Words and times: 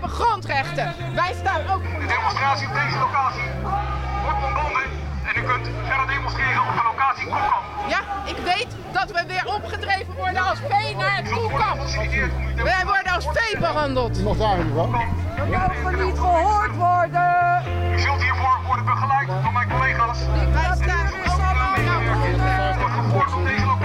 hebben 0.00 0.16
grondrechten. 0.26 0.94
Wij 1.14 1.32
staan 1.40 1.60
ook 1.60 1.82
voor 1.90 2.00
De 2.00 2.06
demonstratie 2.06 2.66
op 2.68 2.74
deze 2.74 2.98
locatie 2.98 3.48
wordt 4.24 4.44
ontbonden 4.46 4.86
en 5.28 5.32
u 5.40 5.42
kunt 5.50 5.66
verder 5.88 6.06
demonstreren 6.14 6.60
op 6.68 6.74
de 6.78 6.84
locatie 6.90 7.24
Kokkamp. 7.24 7.64
Ja, 7.88 8.00
ik 8.32 8.36
weet 8.36 8.70
dat 8.92 9.08
we 9.10 9.24
weer 9.26 9.46
opgedreven 9.56 10.14
worden 10.14 10.42
als 10.50 10.58
vee 10.70 10.96
naar 10.96 11.16
het 11.16 11.28
toekamp. 11.28 11.80
Wij 12.70 12.82
worden 12.84 13.12
als 13.12 13.26
vee 13.32 13.60
behandeld. 13.60 14.22
Nog 14.22 14.36
daar 14.36 14.56
niet 14.64 14.74
van. 14.74 14.90
We 14.90 15.44
mogen 15.46 16.06
niet 16.06 16.18
gehoord 16.18 16.74
worden. 16.76 17.62
U 17.92 17.98
zult 17.98 18.22
hiervoor 18.22 18.58
worden 18.66 18.84
begeleid 18.84 19.28
door 19.42 19.52
mijn 19.52 19.68
collega's. 19.68 20.18
Wij 20.52 20.76
staan 20.82 21.06
Het 22.66 22.76
wordt 22.80 22.94
gevoerd 22.94 23.34
om 23.34 23.44
deze 23.44 23.66
locatie 23.66 23.75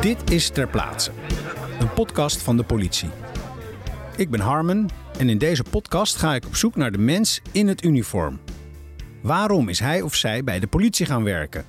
Dit 0.00 0.30
is 0.30 0.48
Ter 0.48 0.68
Plaatse, 0.68 1.10
een 1.80 1.92
podcast 1.92 2.42
van 2.42 2.56
de 2.56 2.62
politie. 2.62 3.10
Ik 4.16 4.30
ben 4.30 4.40
Harmen 4.40 4.88
en 5.18 5.28
in 5.28 5.38
deze 5.38 5.62
podcast 5.70 6.16
ga 6.16 6.34
ik 6.34 6.46
op 6.46 6.56
zoek 6.56 6.76
naar 6.76 6.92
de 6.92 6.98
mens 6.98 7.40
in 7.52 7.68
het 7.68 7.84
uniform. 7.84 8.40
Waarom 9.22 9.68
is 9.68 9.78
hij 9.78 10.02
of 10.02 10.14
zij 10.14 10.44
bij 10.44 10.60
de 10.60 10.66
politie 10.66 11.06
gaan 11.06 11.24
werken? 11.24 11.64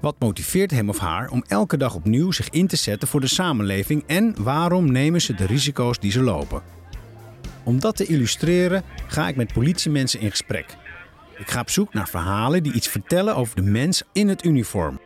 Wat 0.00 0.16
motiveert 0.18 0.70
hem 0.70 0.88
of 0.88 0.98
haar 0.98 1.30
om 1.30 1.44
elke 1.46 1.76
dag 1.76 1.94
opnieuw 1.94 2.30
zich 2.30 2.48
in 2.48 2.66
te 2.66 2.76
zetten 2.76 3.08
voor 3.08 3.20
de 3.20 3.26
samenleving 3.26 4.02
en 4.06 4.34
waarom 4.38 4.92
nemen 4.92 5.20
ze 5.20 5.34
de 5.34 5.46
risico's 5.46 5.98
die 5.98 6.10
ze 6.10 6.22
lopen? 6.22 6.62
Om 7.64 7.80
dat 7.80 7.96
te 7.96 8.06
illustreren 8.06 8.82
ga 9.06 9.28
ik 9.28 9.36
met 9.36 9.52
politiemensen 9.52 10.20
in 10.20 10.30
gesprek. 10.30 10.76
Ik 11.36 11.50
ga 11.50 11.60
op 11.60 11.70
zoek 11.70 11.94
naar 11.94 12.08
verhalen 12.08 12.62
die 12.62 12.72
iets 12.72 12.88
vertellen 12.88 13.36
over 13.36 13.56
de 13.56 13.70
mens 13.70 14.02
in 14.12 14.28
het 14.28 14.44
uniform. 14.44 15.00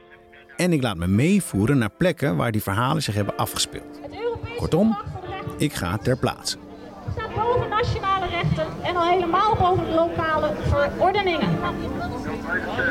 En 0.56 0.72
ik 0.72 0.82
laat 0.82 0.96
me 0.96 1.06
meevoeren 1.06 1.78
naar 1.78 1.90
plekken 1.96 2.36
waar 2.36 2.52
die 2.52 2.62
verhalen 2.62 3.02
zich 3.02 3.14
hebben 3.14 3.36
afgespeeld. 3.36 4.00
Kortom, 4.56 4.96
ik 5.58 5.74
ga 5.74 5.96
ter 5.96 6.18
plaatse. 6.18 6.56
staat 7.12 7.34
boven 7.34 7.68
nationale 7.68 8.26
rechten 8.26 8.66
en 8.82 8.96
al 8.96 9.08
helemaal 9.08 9.56
boven 9.56 9.94
lokale 9.94 10.52
verordeningen. 10.68 11.48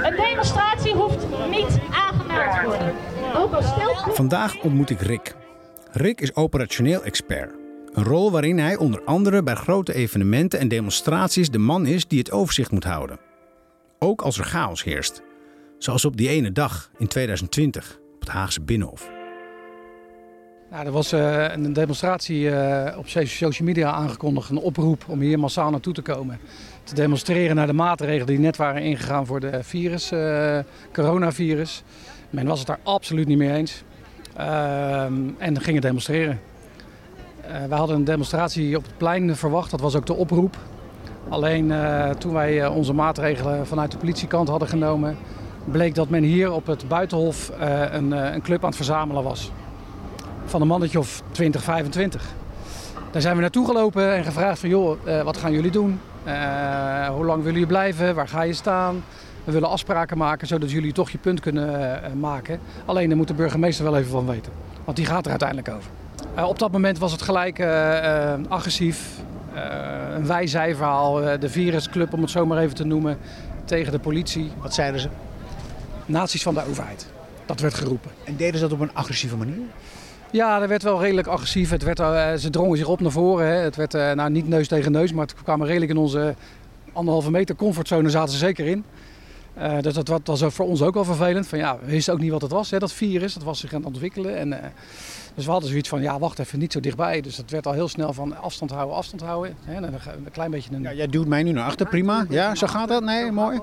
Een 0.03 0.15
demonstratie 0.15 0.93
hoeft 0.93 1.25
niet 1.49 1.79
aangemeld 1.91 2.55
te 2.55 2.61
worden. 2.65 2.93
Ook 3.35 3.53
al 3.53 3.61
stelt 3.61 4.15
Vandaag 4.15 4.61
ontmoet 4.61 4.89
ik 4.89 5.01
Rick. 5.01 5.35
Rick 5.91 6.21
is 6.21 6.35
operationeel 6.35 7.03
expert. 7.03 7.51
Een 7.93 8.03
rol 8.03 8.31
waarin 8.31 8.59
hij 8.59 8.77
onder 8.77 9.03
andere 9.03 9.43
bij 9.43 9.55
grote 9.55 9.93
evenementen 9.93 10.59
en 10.59 10.67
demonstraties 10.67 11.49
de 11.49 11.57
man 11.57 11.85
is 11.85 12.07
die 12.07 12.19
het 12.19 12.31
overzicht 12.31 12.71
moet 12.71 12.83
houden. 12.83 13.19
Ook 13.99 14.21
als 14.21 14.37
er 14.37 14.45
chaos 14.45 14.83
heerst. 14.83 15.21
Zoals 15.81 16.05
op 16.05 16.17
die 16.17 16.29
ene 16.29 16.51
dag 16.51 16.91
in 16.97 17.07
2020 17.07 17.99
op 18.13 18.19
het 18.19 18.29
Haagse 18.29 18.61
Binnenhof. 18.61 19.09
Nou, 20.71 20.85
er 20.85 20.91
was 20.91 21.11
eh, 21.11 21.51
een 21.51 21.73
demonstratie 21.73 22.49
eh, 22.49 22.97
op 22.97 23.07
social 23.07 23.67
media 23.67 23.91
aangekondigd, 23.91 24.49
een 24.49 24.57
oproep 24.57 25.03
om 25.07 25.19
hier 25.19 25.39
massaal 25.39 25.69
naartoe 25.69 25.93
te 25.93 26.01
komen. 26.01 26.39
Te 26.83 26.95
demonstreren 26.95 27.55
naar 27.55 27.67
de 27.67 27.73
maatregelen 27.73 28.25
die 28.25 28.39
net 28.39 28.57
waren 28.57 28.81
ingegaan 28.81 29.25
voor 29.25 29.39
de 29.39 29.63
virus, 29.63 30.11
eh, 30.11 30.59
coronavirus. 30.93 31.83
Men 32.29 32.45
was 32.45 32.59
het 32.59 32.67
daar 32.67 32.79
absoluut 32.83 33.27
niet 33.27 33.37
mee 33.37 33.53
eens. 33.53 33.83
Ehm, 34.35 35.13
en 35.37 35.61
gingen 35.61 35.81
demonstreren. 35.81 36.39
Wij 37.67 37.77
hadden 37.77 37.95
een 37.95 38.03
demonstratie 38.03 38.77
op 38.77 38.83
het 38.83 38.97
plein 38.97 39.35
verwacht, 39.35 39.71
dat 39.71 39.81
was 39.81 39.95
ook 39.95 40.05
de 40.05 40.13
oproep. 40.13 40.57
Alleen 41.29 41.73
toen 42.17 42.33
wij 42.33 42.67
onze 42.67 42.93
maatregelen 42.93 43.67
vanuit 43.67 43.91
de 43.91 43.97
politiekant 43.97 44.47
hadden 44.47 44.67
genomen, 44.67 45.17
bleek 45.65 45.95
dat 45.95 46.09
men 46.09 46.23
hier 46.23 46.51
op 46.51 46.65
het 46.65 46.87
Buitenhof 46.87 47.49
eh, 47.49 47.93
een, 47.93 48.13
eh, 48.13 48.33
een 48.33 48.41
club 48.41 48.61
aan 48.61 48.67
het 48.67 48.75
verzamelen 48.75 49.23
was 49.23 49.51
van 50.45 50.61
een 50.61 50.67
mannetje 50.67 50.99
of 50.99 51.21
20, 51.31 51.63
25. 51.63 52.29
Daar 53.11 53.21
zijn 53.21 53.35
we 53.35 53.41
naartoe 53.41 53.65
gelopen 53.65 54.15
en 54.15 54.23
gevraagd 54.23 54.59
van 54.59 54.69
joh, 54.69 54.97
eh, 55.03 55.21
wat 55.21 55.37
gaan 55.37 55.51
jullie 55.51 55.71
doen? 55.71 55.99
Hoe 57.11 57.25
lang 57.25 57.37
willen 57.37 57.53
jullie 57.53 57.65
blijven? 57.65 58.15
Waar 58.15 58.27
ga 58.27 58.41
je 58.41 58.53
staan? 58.53 59.03
We 59.43 59.51
willen 59.51 59.69
afspraken 59.69 60.17
maken 60.17 60.47
zodat 60.47 60.71
jullie 60.71 60.91
toch 60.91 61.09
je 61.09 61.17
punt 61.17 61.39
kunnen 61.39 61.99
maken. 62.19 62.59
Alleen 62.85 63.07
daar 63.07 63.17
moet 63.17 63.27
de 63.27 63.33
burgemeester 63.33 63.85
wel 63.85 63.97
even 63.97 64.11
van 64.11 64.25
weten. 64.25 64.51
Want 64.83 64.97
die 64.97 65.05
gaat 65.05 65.23
er 65.23 65.29
uiteindelijk 65.29 65.69
over. 65.69 65.89
Op 66.45 66.59
dat 66.59 66.71
moment 66.71 66.97
was 66.97 67.11
het 67.11 67.21
gelijk 67.21 67.59
agressief. 68.47 69.21
Een 70.15 70.27
wij-zij-verhaal. 70.27 71.21
eh, 71.21 71.39
de 71.39 71.49
virusclub, 71.49 72.13
om 72.13 72.21
het 72.21 72.29
zo 72.29 72.45
maar 72.45 72.57
even 72.57 72.75
te 72.75 72.85
noemen, 72.85 73.17
tegen 73.65 73.91
de 73.91 73.99
politie. 73.99 74.51
Wat 74.61 74.73
zeiden 74.73 75.01
ze? 75.01 75.09
Naties 76.11 76.43
van 76.43 76.53
de 76.53 76.65
overheid. 76.69 77.07
Dat 77.45 77.59
werd 77.59 77.73
geroepen. 77.73 78.11
En 78.23 78.35
deden 78.35 78.53
ze 78.59 78.67
dat 78.67 78.71
op 78.73 78.79
een 78.79 78.93
agressieve 78.95 79.35
manier? 79.37 79.57
Ja, 80.31 80.59
dat 80.59 80.69
werd 80.69 80.83
wel 80.83 81.01
redelijk 81.01 81.27
agressief. 81.27 81.69
Het 81.69 81.83
werd, 81.83 81.99
eh, 81.99 82.33
ze 82.33 82.49
drongen 82.49 82.77
zich 82.77 82.87
op 82.87 82.99
naar 83.01 83.11
voren. 83.11 83.47
Hè. 83.47 83.53
Het 83.53 83.75
werd 83.75 83.93
eh, 83.93 84.11
nou, 84.11 84.29
niet 84.29 84.47
neus 84.47 84.67
tegen 84.67 84.91
neus, 84.91 85.13
maar 85.13 85.25
het 85.25 85.35
kwamen 85.43 85.67
redelijk 85.67 85.91
in 85.91 85.97
onze 85.97 86.35
anderhalve 86.93 87.31
meter 87.31 87.55
comfortzone 87.55 88.09
zaten 88.09 88.31
ze 88.33 88.37
zeker 88.37 88.65
in. 88.65 88.83
Eh, 89.53 89.79
dus 89.79 89.93
dat, 89.93 90.07
wa- 90.07 90.19
was 90.23 90.43
voor 90.47 90.65
ons 90.65 90.81
ook 90.81 90.93
wel 90.93 91.03
vervelend. 91.03 91.47
Van, 91.47 91.57
ja, 91.57 91.77
we 91.83 91.91
wisten 91.91 92.13
ook 92.13 92.19
niet 92.19 92.31
wat 92.31 92.41
het 92.41 92.51
was, 92.51 92.71
hè, 92.71 92.79
dat 92.79 92.93
virus. 92.93 93.33
Dat 93.33 93.43
was 93.43 93.59
zich 93.59 93.73
aan 93.73 93.79
het 93.79 93.87
ontwikkelen. 93.87 94.37
En, 94.37 94.49
dus 95.35 95.45
we 95.45 95.51
hadden 95.51 95.69
zoiets 95.69 95.89
van, 95.89 96.01
ja, 96.01 96.19
wacht 96.19 96.39
even, 96.39 96.59
niet 96.59 96.71
zo 96.73 96.79
dichtbij. 96.79 97.21
Dus 97.21 97.35
dat 97.35 97.49
werd 97.49 97.67
al 97.67 97.73
heel 97.73 97.87
snel 97.87 98.13
van 98.13 98.37
afstand 98.37 98.71
houden, 98.71 98.95
afstand 98.95 99.21
houden. 99.21 99.55
Hè. 99.65 99.73
En 99.85 99.99
ga- 100.01 100.11
een 100.13 100.31
klein 100.31 100.51
beetje 100.51 100.73
een... 100.73 100.81
Ja, 100.81 100.93
jij 100.93 101.07
duwt 101.07 101.27
mij 101.27 101.43
nu 101.43 101.51
naar 101.51 101.65
achter, 101.65 101.87
prima. 101.87 102.25
Ja, 102.29 102.55
zo 102.55 102.67
gaat 102.67 102.87
dat? 102.87 103.03
Nee, 103.03 103.31
mooi. 103.31 103.59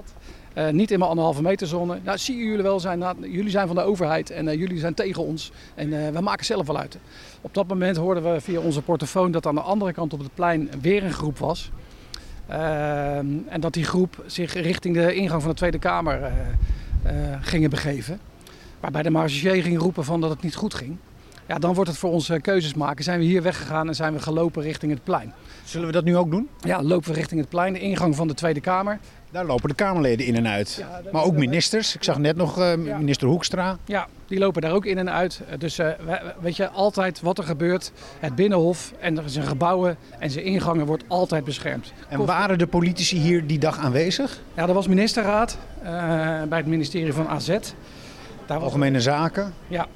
Eh, 0.59 0.69
niet 0.69 0.91
in 0.91 0.99
mijn 0.99 1.11
anderhalve 1.11 1.43
meter 1.43 1.67
zone. 1.67 1.99
Nou, 2.05 2.19
zie 2.19 2.37
jullie 2.37 2.63
wel 2.63 2.81
zijn. 2.81 2.99
nou, 2.99 3.31
jullie 3.31 3.51
zijn 3.51 3.67
van 3.67 3.77
de 3.77 3.83
overheid 3.83 4.31
en 4.31 4.49
eh, 4.49 4.59
jullie 4.59 4.79
zijn 4.79 4.95
tegen 4.95 5.23
ons. 5.23 5.53
En 5.75 6.07
eh, 6.07 6.13
we 6.13 6.21
maken 6.21 6.45
zelf 6.45 6.67
wel 6.67 6.79
uit. 6.79 6.99
Op 7.41 7.55
dat 7.55 7.67
moment 7.67 7.97
hoorden 7.97 8.33
we 8.33 8.41
via 8.41 8.61
onze 8.61 8.83
portofoon 8.83 9.31
dat 9.31 9.47
aan 9.47 9.55
de 9.55 9.61
andere 9.61 9.93
kant 9.93 10.13
op 10.13 10.19
het 10.19 10.35
plein 10.35 10.71
weer 10.81 11.05
een 11.05 11.13
groep 11.13 11.39
was. 11.39 11.71
Ehm, 12.47 13.27
en 13.49 13.61
dat 13.61 13.73
die 13.73 13.85
groep 13.85 14.25
zich 14.27 14.53
richting 14.53 14.95
de 14.95 15.15
ingang 15.15 15.43
van 15.43 15.51
de 15.51 15.57
Tweede 15.57 15.79
Kamer 15.79 16.33
gingen 17.41 17.71
begeven. 17.71 18.21
Waarbij 18.81 19.03
de 19.03 19.11
marechaussee 19.11 19.63
ging 19.63 19.79
roepen 19.79 20.05
van 20.05 20.21
dat 20.21 20.31
het 20.31 20.43
niet 20.43 20.55
goed 20.55 20.75
ging. 20.75 20.97
Ja, 21.49 21.59
dan 21.59 21.75
wordt 21.75 21.91
het 21.91 21.99
voor 21.99 22.11
ons 22.11 22.29
eh, 22.29 22.41
keuzes 22.41 22.75
maken. 22.75 23.05
Zijn 23.05 23.19
we 23.19 23.25
hier 23.25 23.43
weggegaan 23.43 23.89
en 23.89 23.95
zijn 23.95 24.13
we 24.13 24.19
gelopen 24.19 24.63
richting 24.63 24.93
het 24.93 25.05
plein. 25.05 25.33
Zullen 25.65 25.87
we 25.87 25.93
dat 25.93 26.05
nu 26.05 26.17
ook 26.17 26.31
doen? 26.31 26.49
Ja, 26.61 26.83
lopen 26.83 27.09
we 27.11 27.15
richting 27.17 27.41
het 27.41 27.49
plein, 27.49 27.73
de 27.73 27.81
ingang 27.81 28.17
van 28.17 28.29
de 28.29 28.35
Tweede 28.35 28.61
Kamer. 28.61 28.99
Daar 29.31 29.45
lopen 29.45 29.69
de 29.69 29.75
Kamerleden 29.75 30.27
in 30.27 30.37
en 30.37 30.49
uit. 30.49 30.77
Ja, 30.79 31.01
Maar 31.13 31.23
ook 31.25 31.35
ministers. 31.37 31.95
Ik 31.95 32.05
zag 32.05 32.19
net 32.19 32.37
nog 32.37 32.59
eh, 32.61 32.75
minister 32.75 33.29
Hoekstra. 33.29 33.79
Ja, 33.85 34.07
die 34.27 34.39
lopen 34.39 34.63
daar 34.63 34.73
ook 34.73 34.85
in 34.87 34.99
en 34.99 35.11
uit. 35.11 35.41
Eh, 35.51 35.59
Dus 35.59 35.79
eh, 35.79 35.87
we- 36.07 36.33
weet 36.41 36.57
je, 36.57 36.69
altijd 36.71 37.21
wat 37.21 37.39
er 37.39 37.45
gebeurt, 37.45 37.93
het 38.19 38.35
Binnenhof 38.35 38.93
en 39.01 39.31
zijn 39.31 39.47
gebouwen 39.47 39.97
en 40.19 40.31
zijn 40.31 40.45
ingangen 40.45 40.87
wordt 40.87 41.05
altijd 41.09 41.45
beschermd. 41.45 41.93
En 42.09 42.25
waren 42.25 42.59
de 42.59 42.67
politici 42.67 43.19
hier 43.19 43.47
die 43.47 43.59
dag 43.59 43.79
aanwezig? 43.79 44.41
Ja, 44.55 44.69
er 44.69 44.75
was 44.75 44.87
ministerraad 44.89 45.59
eh, 45.83 45.89
bij 46.49 46.59
het 46.59 46.67
ministerie 46.67 47.13
van 47.13 47.29
AZ. 47.29 47.47
Daar 47.49 47.61
was, 48.47 48.63
Algemene 48.63 49.01
zaken. 49.01 49.55
ja. 49.69 49.87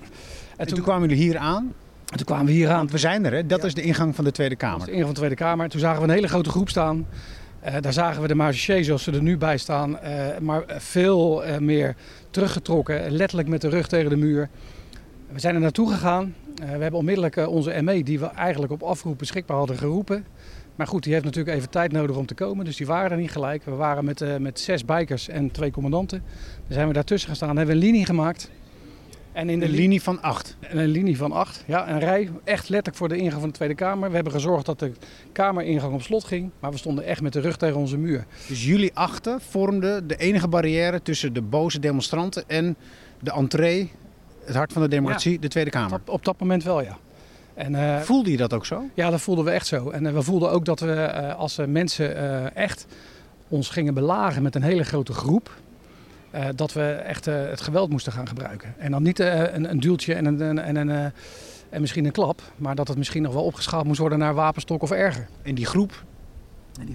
En 0.62 0.74
toen 0.74 0.84
kwamen 0.84 1.08
jullie 1.08 1.24
hier 1.24 1.38
aan. 1.38 1.72
en 2.10 2.16
toen 2.16 2.26
kwamen 2.26 2.46
we 2.46 2.52
hier 2.52 2.70
aan. 2.70 2.76
Want 2.76 2.90
we 2.90 2.98
zijn 2.98 3.24
er, 3.24 3.32
hè? 3.32 3.46
Dat 3.46 3.64
is 3.64 3.74
de 3.74 3.82
ingang 3.82 4.14
van 4.14 4.24
de 4.24 4.30
Tweede 4.30 4.56
Dat 4.56 4.68
Kamer. 4.68 4.86
de 4.86 4.92
ingang 4.92 5.04
van 5.04 5.12
de 5.12 5.18
Tweede 5.18 5.34
Kamer. 5.34 5.68
Toen 5.68 5.80
zagen 5.80 6.02
we 6.02 6.08
een 6.08 6.14
hele 6.14 6.28
grote 6.28 6.50
groep 6.50 6.68
staan. 6.68 7.06
Eh, 7.60 7.74
daar 7.80 7.92
zagen 7.92 8.22
we 8.22 8.28
de 8.28 8.34
marechaussee 8.34 8.84
zoals 8.84 9.02
ze 9.02 9.12
er 9.12 9.22
nu 9.22 9.36
bij 9.36 9.56
staan, 9.56 9.98
eh, 9.98 10.38
maar 10.40 10.64
veel 10.66 11.44
eh, 11.44 11.58
meer 11.58 11.96
teruggetrokken, 12.30 13.10
letterlijk 13.10 13.48
met 13.48 13.60
de 13.60 13.68
rug 13.68 13.88
tegen 13.88 14.10
de 14.10 14.16
muur. 14.16 14.48
We 15.32 15.40
zijn 15.40 15.54
er 15.54 15.60
naartoe 15.60 15.90
gegaan. 15.90 16.34
We 16.54 16.64
hebben 16.64 16.98
onmiddellijk 16.98 17.36
onze 17.36 17.82
ME, 17.82 18.02
die 18.02 18.18
we 18.18 18.26
eigenlijk 18.26 18.72
op 18.72 18.82
afroep 18.82 19.18
beschikbaar 19.18 19.56
hadden, 19.56 19.78
geroepen. 19.78 20.24
Maar 20.76 20.86
goed, 20.86 21.02
die 21.02 21.12
heeft 21.12 21.24
natuurlijk 21.24 21.56
even 21.56 21.70
tijd 21.70 21.92
nodig 21.92 22.16
om 22.16 22.26
te 22.26 22.34
komen, 22.34 22.64
dus 22.64 22.76
die 22.76 22.86
waren 22.86 23.10
er 23.10 23.16
niet 23.16 23.30
gelijk. 23.30 23.64
We 23.64 23.70
waren 23.70 24.04
met, 24.04 24.38
met 24.38 24.60
zes 24.60 24.84
bikers 24.84 25.28
en 25.28 25.50
twee 25.50 25.70
commandanten. 25.70 26.22
Dan 26.66 26.72
zijn 26.72 26.88
we 26.88 26.92
daartussen 26.92 27.28
gaan 27.28 27.36
staan, 27.36 27.56
hebben 27.56 27.66
we 27.66 27.80
een 27.80 27.86
linie 27.86 28.06
gemaakt. 28.06 28.50
En 29.32 29.48
in 29.50 29.58
de 29.58 29.64
Een 29.64 29.70
li- 29.70 29.76
linie 29.76 30.02
van 30.02 30.22
acht. 30.22 30.56
en 30.60 30.78
een 30.78 30.88
linie 30.88 31.16
van 31.16 31.32
acht. 31.32 31.64
Ja, 31.66 31.88
een 31.90 31.98
rij. 31.98 32.30
Echt 32.44 32.68
letterlijk 32.68 32.96
voor 32.96 33.08
de 33.08 33.16
ingang 33.16 33.40
van 33.40 33.48
de 33.50 33.54
Tweede 33.54 33.74
Kamer. 33.74 34.08
We 34.08 34.14
hebben 34.14 34.32
gezorgd 34.32 34.66
dat 34.66 34.78
de 34.78 34.92
kameringang 35.32 35.94
op 35.94 36.02
slot 36.02 36.24
ging. 36.24 36.50
Maar 36.60 36.70
we 36.70 36.76
stonden 36.78 37.04
echt 37.04 37.20
met 37.20 37.32
de 37.32 37.40
rug 37.40 37.56
tegen 37.56 37.76
onze 37.76 37.96
muur. 37.98 38.24
Dus 38.48 38.64
jullie 38.64 38.90
achten 38.94 39.40
vormden 39.40 40.06
de 40.06 40.16
enige 40.16 40.48
barrière 40.48 41.02
tussen 41.02 41.32
de 41.32 41.42
boze 41.42 41.78
demonstranten 41.78 42.44
en 42.46 42.76
de 43.20 43.32
entree, 43.32 43.90
het 44.44 44.54
hart 44.54 44.72
van 44.72 44.82
de 44.82 44.88
democratie, 44.88 45.38
de 45.38 45.48
Tweede 45.48 45.70
Kamer. 45.70 45.94
Op, 46.00 46.08
op 46.08 46.24
dat 46.24 46.40
moment 46.40 46.64
wel, 46.64 46.82
ja. 46.82 46.96
En, 47.54 47.74
eh, 47.74 48.00
Voelde 48.00 48.30
je 48.30 48.36
dat 48.36 48.52
ook 48.52 48.66
zo? 48.66 48.82
ja, 48.94 49.10
dat 49.10 49.20
voelden 49.20 49.44
we 49.44 49.50
echt 49.50 49.66
zo. 49.66 49.90
En 49.90 50.06
eh, 50.06 50.12
we 50.12 50.22
voelden 50.22 50.50
ook 50.50 50.64
dat 50.64 50.80
we 50.80 50.92
eh, 50.92 51.36
als 51.38 51.58
mensen 51.66 52.54
echt 52.54 52.86
ons 53.48 53.68
gingen 53.68 53.94
belagen 53.94 54.42
met 54.42 54.54
een 54.54 54.62
hele 54.62 54.84
grote 54.84 55.12
groep. 55.12 55.50
Eh, 56.32 56.44
dat 56.54 56.72
we 56.72 56.82
echt 56.82 57.26
eh, 57.26 57.34
het 57.48 57.60
geweld 57.60 57.90
moesten 57.90 58.12
gaan 58.12 58.28
gebruiken. 58.28 58.74
En 58.78 58.90
dan 58.90 59.02
niet 59.02 59.20
eh, 59.20 59.54
een, 59.54 59.70
een 59.70 59.80
duwtje 59.80 60.14
en, 60.14 60.24
een, 60.24 60.40
en, 60.40 60.58
en, 60.58 60.76
een, 60.76 60.90
eh, 60.90 61.04
en 61.70 61.80
misschien 61.80 62.04
een 62.04 62.12
klap. 62.12 62.42
Maar 62.56 62.74
dat 62.74 62.88
het 62.88 62.96
misschien 62.96 63.22
nog 63.22 63.32
wel 63.34 63.44
opgeschaald 63.44 63.86
moest 63.86 63.98
worden 63.98 64.18
naar 64.18 64.34
wapenstok 64.34 64.82
of 64.82 64.90
erger. 64.90 65.28
En 65.42 65.54
die 65.54 65.66
groep, 65.66 66.04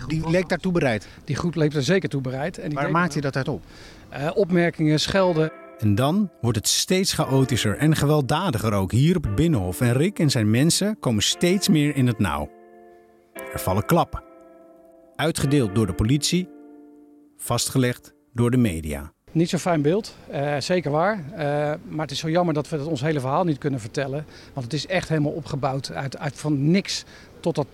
die 0.08 0.30
leek 0.30 0.50
daartoe 0.50 0.72
bereid. 0.72 1.08
Die 1.24 1.36
groep 1.36 1.56
leek 1.56 1.74
er 1.74 1.84
zeker 1.84 2.10
toe 2.10 2.22
bereid. 2.22 2.58
En 2.58 2.70
die 2.70 2.78
Waar 2.78 2.92
maakt 2.92 3.14
je 3.14 3.22
dat 3.22 3.36
uit 3.36 3.48
op? 3.48 3.64
Eh, 4.10 4.30
opmerkingen, 4.34 5.00
schelden. 5.00 5.52
En 5.78 5.96
dan 5.96 6.30
wordt 6.42 6.58
het 6.58 6.68
steeds 6.68 7.14
chaotischer 7.14 7.78
en 7.78 7.96
gewelddadiger 7.96 8.74
ook 8.74 8.92
hier 8.92 9.16
op 9.16 9.24
het 9.24 9.36
Binnenhof. 9.36 9.82
En 9.82 9.94
Rick 9.94 10.20
en 10.20 10.30
zijn 10.30 10.50
mensen 10.50 11.00
komen 11.00 11.24
steeds 11.24 11.70
meer 11.70 11.96
in 11.96 12.08
het 12.08 12.20
nauw. 12.20 12.50
Er 13.54 13.60
vallen 13.60 13.86
klappen. 13.86 14.24
Uitgedeeld 15.16 15.76
door 15.76 15.86
de 15.86 15.94
politie, 15.94 16.50
vastgelegd 17.38 18.14
door 18.34 18.52
de 18.52 18.58
media. 18.58 19.12
Niet 19.38 19.50
zo'n 19.50 19.60
fijn 19.60 19.82
beeld, 19.82 20.16
uh, 20.32 20.56
zeker 20.60 20.92
waar. 20.92 21.24
Uh, 21.32 21.38
maar 21.88 22.02
het 22.02 22.12
is 22.12 22.20
zo 22.20 22.30
jammer 22.30 22.54
dat 22.54 22.70
we 22.70 22.90
ons 22.90 23.02
hele 23.02 23.20
verhaal 23.20 23.44
niet 23.44 23.58
kunnen 23.58 23.80
vertellen. 23.80 24.26
Want 24.54 24.66
het 24.66 24.74
is 24.74 24.88
echt 24.88 25.10
helemaal 25.10 25.32
opgebouwd 25.32 25.92
uit, 25.92 26.18
uit 26.18 26.36
van 26.36 26.72
niks 26.72 27.04
tot 27.40 27.56
dat 27.56 27.68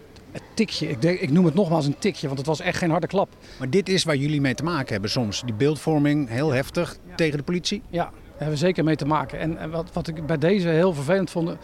tikje. 0.54 0.90
Ik, 0.90 1.02
denk, 1.02 1.20
ik 1.20 1.32
noem 1.32 1.46
het 1.46 1.54
nogmaals 1.54 1.86
een 1.86 1.98
tikje, 2.00 2.26
want 2.28 2.40
het 2.40 2.48
was 2.48 2.60
echt 2.60 2.78
geen 2.78 2.90
harde 2.90 3.08
klap. 3.08 3.30
Maar 3.60 3.70
dit 3.70 3.90
is 3.90 4.04
waar 4.04 4.16
jullie 4.16 4.42
mee 4.42 4.54
te 4.54 4.64
maken 4.64 4.92
hebben 4.92 5.10
soms. 5.10 5.42
Die 5.46 5.54
beeldvorming 5.54 6.30
heel 6.30 6.52
heftig 6.52 6.98
tegen 7.16 7.38
de 7.38 7.44
politie. 7.44 7.82
Ja, 7.90 8.04
daar 8.04 8.14
hebben 8.30 8.50
we 8.50 8.66
zeker 8.66 8.84
mee 8.84 8.96
te 8.96 9.06
maken. 9.06 9.40
En 9.40 9.70
wat, 9.70 9.90
wat 9.94 10.08
ik 10.08 10.26
bij 10.26 10.38
deze 10.38 10.68
heel 10.68 10.94
vervelend 10.94 11.30
vond, 11.30 11.50
uh, 11.50 11.56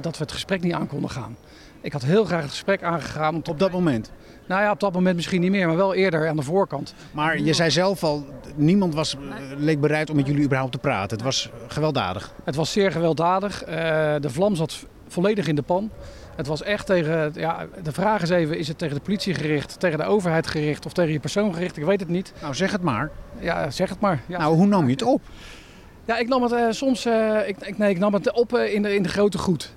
dat 0.00 0.16
we 0.16 0.22
het 0.22 0.32
gesprek 0.32 0.62
niet 0.62 0.72
aan 0.72 0.86
konden 0.86 1.10
gaan. 1.10 1.36
Ik 1.80 1.92
had 1.92 2.02
heel 2.02 2.24
graag 2.24 2.42
het 2.42 2.50
gesprek 2.50 2.82
aangegaan. 2.82 3.42
Op 3.48 3.58
dat 3.58 3.72
moment? 3.72 4.10
Nou 4.50 4.62
ja, 4.62 4.70
op 4.70 4.80
dat 4.80 4.92
moment 4.92 5.16
misschien 5.16 5.40
niet 5.40 5.50
meer, 5.50 5.66
maar 5.66 5.76
wel 5.76 5.94
eerder 5.94 6.28
aan 6.28 6.36
de 6.36 6.42
voorkant. 6.42 6.94
Maar 7.10 7.38
je 7.38 7.52
zei 7.52 7.70
zelf 7.70 8.02
al, 8.02 8.24
niemand 8.54 8.94
was, 8.94 9.16
leek 9.56 9.80
bereid 9.80 10.10
om 10.10 10.16
met 10.16 10.26
jullie 10.26 10.44
überhaupt 10.44 10.72
te 10.72 10.78
praten. 10.78 11.16
Het 11.16 11.26
was 11.26 11.50
gewelddadig. 11.66 12.32
Het 12.44 12.54
was 12.54 12.72
zeer 12.72 12.92
gewelddadig. 12.92 13.62
Uh, 13.62 13.74
de 14.20 14.30
vlam 14.30 14.54
zat 14.54 14.86
volledig 15.08 15.46
in 15.46 15.54
de 15.54 15.62
pan. 15.62 15.90
Het 16.36 16.46
was 16.46 16.62
echt 16.62 16.86
tegen, 16.86 17.32
ja, 17.34 17.66
de 17.82 17.92
vraag 17.92 18.22
is 18.22 18.30
even, 18.30 18.58
is 18.58 18.68
het 18.68 18.78
tegen 18.78 18.94
de 18.94 19.00
politie 19.00 19.34
gericht, 19.34 19.80
tegen 19.80 19.98
de 19.98 20.04
overheid 20.04 20.46
gericht 20.46 20.86
of 20.86 20.92
tegen 20.92 21.12
je 21.12 21.20
persoon 21.20 21.54
gericht? 21.54 21.76
Ik 21.76 21.84
weet 21.84 22.00
het 22.00 22.08
niet. 22.08 22.32
Nou, 22.40 22.54
zeg 22.54 22.72
het 22.72 22.82
maar. 22.82 23.10
Ja, 23.38 23.70
zeg 23.70 23.88
het 23.88 24.00
maar. 24.00 24.20
Ja. 24.26 24.38
Nou, 24.38 24.56
hoe 24.56 24.66
nam 24.66 24.84
je 24.84 24.92
het 24.92 25.02
op? 25.02 25.20
Ja, 26.04 26.18
ik 26.18 26.28
nam 26.28 26.42
het 26.42 26.52
uh, 26.52 26.66
soms, 26.70 27.06
uh, 27.06 27.48
ik, 27.48 27.56
ik, 27.60 27.78
nee, 27.78 27.90
ik 27.90 27.98
nam 27.98 28.14
het 28.14 28.32
op 28.32 28.54
uh, 28.54 28.74
in, 28.74 28.82
de, 28.82 28.94
in 28.94 29.02
de 29.02 29.08
grote 29.08 29.38
goed. 29.38 29.72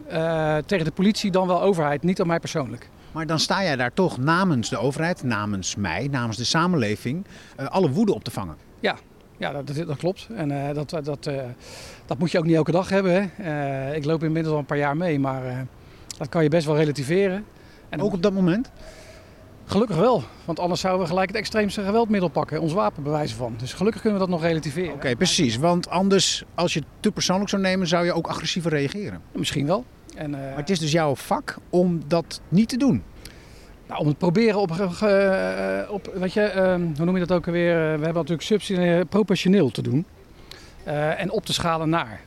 tegen 0.66 0.86
de 0.86 0.92
politie, 0.94 1.32
dan 1.32 1.48
wel 1.48 1.62
overheid, 1.62 2.04
niet 2.04 2.22
aan 2.22 2.28
mij 2.28 2.40
persoonlijk. 2.40 2.90
Maar 3.14 3.26
dan 3.26 3.40
sta 3.40 3.64
jij 3.64 3.76
daar 3.76 3.94
toch 3.94 4.18
namens 4.18 4.70
de 4.70 4.78
overheid, 4.78 5.24
namens 5.24 5.76
mij, 5.76 6.08
namens 6.12 6.38
de 6.38 6.44
samenleving, 6.44 7.26
alle 7.56 7.90
woede 7.90 8.14
op 8.14 8.24
te 8.24 8.32
vangen. 8.32 8.56
Ja, 8.80 8.96
ja 9.38 9.52
dat, 9.52 9.76
dat 9.76 9.98
klopt. 9.98 10.28
En 10.36 10.74
dat, 10.74 10.90
dat, 10.90 11.30
dat 12.06 12.18
moet 12.18 12.32
je 12.32 12.38
ook 12.38 12.46
niet 12.46 12.56
elke 12.56 12.72
dag 12.72 12.90
hebben. 12.90 13.32
Hè. 13.36 13.96
ik 13.96 14.06
loop 14.06 14.24
inmiddels 14.24 14.54
al 14.54 14.60
een 14.60 14.66
paar 14.66 14.78
jaar 14.78 14.98
mee, 14.98 15.20
maar 15.20 15.68
dat 16.18 16.30
kan 16.30 16.44
je 16.44 16.50
best 16.50 16.66
wel 16.66 16.76
relativeren. 16.76 17.46
En 17.90 18.02
ook 18.02 18.14
op 18.14 18.22
dat 18.22 18.34
moment? 18.34 18.72
Gelukkig 19.66 19.98
wel, 19.98 20.24
want 20.46 20.60
anders 20.60 20.82
zouden 20.82 21.04
we 21.04 21.10
gelijk 21.10 21.28
het 21.28 21.38
extreemste 21.38 21.84
geweldmiddel 21.84 22.30
pakken, 22.30 22.62
ons 22.62 22.74
wapen 22.74 23.04
bewijzen 23.04 23.38
van. 23.38 23.56
Dus 23.58 23.74
gelukkig 23.74 24.02
kunnen 24.02 24.20
we 24.20 24.26
dat 24.26 24.36
nog 24.36 24.46
relativeren. 24.46 24.90
Oké, 24.90 24.98
okay, 24.98 25.16
precies. 25.16 25.58
Want 25.58 25.90
anders, 25.90 26.44
als 26.56 26.74
je 26.74 26.80
het 26.80 26.88
te 27.00 27.12
persoonlijk 27.12 27.50
zou 27.50 27.62
nemen, 27.62 27.88
zou 27.88 28.06
je 28.06 28.14
ook 28.14 28.28
agressiever 28.28 28.72
reageren. 28.72 29.22
Misschien 29.32 29.66
wel. 29.66 29.86
En, 30.16 30.32
uh... 30.32 30.38
Maar 30.38 30.56
het 30.56 30.70
is 30.70 30.80
dus 30.80 30.92
jouw 30.92 31.16
vak 31.16 31.58
om 31.70 32.02
dat 32.08 32.42
niet 32.50 32.70
te 32.70 32.78
doen. 32.78 33.04
Nou, 33.88 34.00
om 34.00 34.08
het 34.08 34.18
proberen 34.18 34.60
op, 34.60 34.72
uh, 34.72 35.88
op 35.90 36.14
weet 36.16 36.34
je, 36.34 36.54
uh, 36.56 36.64
hoe 36.98 37.06
noem 37.06 37.18
je 37.18 37.26
dat 37.26 37.38
ook 37.38 37.46
alweer? 37.46 37.74
we 37.76 38.04
hebben 38.04 38.14
natuurlijk 38.14 38.42
subsidiair 38.42 39.06
proportioneel 39.06 39.70
te 39.70 39.82
doen. 39.82 40.06
en 41.18 41.32
op 41.32 41.46
te 41.46 41.54
schalen 41.54 41.90
naar. 41.90 42.20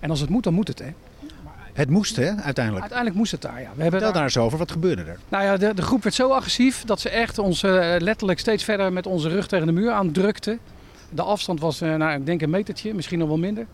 En 0.00 0.10
als 0.10 0.20
het 0.20 0.30
moet, 0.30 0.44
dan 0.44 0.54
moet 0.54 0.68
het. 0.68 0.78
Hè. 0.78 0.92
Het 1.72 1.90
moest, 1.90 2.16
hè, 2.16 2.34
uiteindelijk? 2.34 2.80
Uiteindelijk 2.80 3.16
moest 3.16 3.32
het 3.32 3.42
daar, 3.42 3.60
ja. 3.60 3.70
We 3.74 3.82
hebben 3.82 3.90
Vertel 3.90 4.12
daar 4.12 4.22
eens 4.22 4.36
over. 4.36 4.58
Wat 4.58 4.70
gebeurde 4.70 5.02
er? 5.02 5.18
Nou 5.28 5.44
ja, 5.44 5.56
de, 5.56 5.74
de 5.74 5.82
groep 5.82 6.02
werd 6.02 6.14
zo 6.14 6.30
agressief 6.30 6.84
dat 6.84 7.00
ze 7.00 7.08
echt 7.08 7.38
ons 7.38 7.62
letterlijk 7.98 8.38
steeds 8.38 8.64
verder 8.64 8.92
met 8.92 9.06
onze 9.06 9.28
rug 9.28 9.46
tegen 9.46 9.66
de 9.66 9.72
muur 9.72 9.90
aandrukte. 9.90 10.58
De 11.10 11.22
afstand 11.22 11.60
was, 11.60 11.80
nou, 11.80 12.12
ik 12.12 12.26
denk 12.26 12.42
een 12.42 12.50
metertje, 12.50 12.94
misschien 12.94 13.18
nog 13.18 13.28
wel 13.28 13.38
minder. 13.38 13.66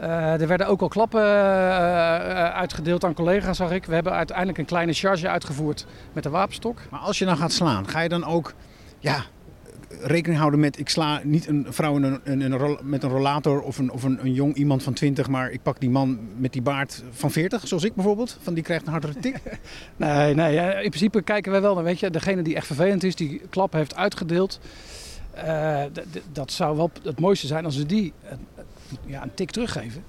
Uh, 0.00 0.40
er 0.40 0.46
werden 0.46 0.66
ook 0.66 0.80
al 0.80 0.88
klappen 0.88 1.22
uitgedeeld 2.52 3.04
aan 3.04 3.14
collega's, 3.14 3.56
zag 3.56 3.70
ik. 3.70 3.84
We 3.84 3.94
hebben 3.94 4.12
uiteindelijk 4.12 4.58
een 4.58 4.64
kleine 4.64 4.92
charge 4.92 5.28
uitgevoerd 5.28 5.86
met 6.12 6.22
de 6.22 6.30
wapenstok. 6.30 6.78
Maar 6.90 7.00
als 7.00 7.18
je 7.18 7.24
dan 7.24 7.36
gaat 7.36 7.52
slaan, 7.52 7.88
ga 7.88 8.00
je 8.00 8.08
dan 8.08 8.24
ook 8.24 8.54
ja, 8.98 9.24
rekening 10.00 10.38
houden 10.38 10.60
met, 10.60 10.78
ik 10.78 10.88
sla 10.88 11.20
niet 11.24 11.46
een 11.46 11.66
vrouw 11.68 11.96
in 11.96 12.02
een, 12.02 12.20
een, 12.24 12.40
een, 12.40 12.78
met 12.82 13.02
een 13.02 13.10
rollator 13.10 13.60
of, 13.60 13.78
een, 13.78 13.90
of 13.90 14.02
een, 14.02 14.18
een 14.20 14.32
jong 14.32 14.54
iemand 14.54 14.82
van 14.82 14.92
20, 14.92 15.28
maar 15.28 15.50
ik 15.50 15.62
pak 15.62 15.80
die 15.80 15.90
man 15.90 16.18
met 16.36 16.52
die 16.52 16.62
baard 16.62 17.02
van 17.10 17.30
40, 17.30 17.68
zoals 17.68 17.84
ik 17.84 17.94
bijvoorbeeld. 17.94 18.38
Van 18.42 18.54
die 18.54 18.62
krijgt 18.62 18.86
een 18.86 18.92
hardere 18.92 19.14
tik. 19.20 19.40
nee, 19.96 20.34
nee, 20.34 20.56
in 20.56 20.88
principe 20.88 21.22
kijken 21.22 21.52
wij 21.52 21.60
wel 21.60 21.74
dan, 21.74 21.84
weet 21.84 22.00
je, 22.00 22.10
degene 22.10 22.42
die 22.42 22.54
echt 22.54 22.66
vervelend 22.66 23.04
is, 23.04 23.14
die 23.14 23.40
klap 23.50 23.72
heeft 23.72 23.96
uitgedeeld. 23.96 24.60
Uh, 25.44 25.82
dat 26.32 26.52
zou 26.52 26.76
wel 26.76 26.90
het 27.02 27.20
mooiste 27.20 27.46
zijn 27.46 27.64
als 27.64 27.76
we 27.76 27.86
die 27.86 28.12
ja, 29.06 29.22
een 29.22 29.34
tik 29.34 29.50
teruggeven. 29.50 30.04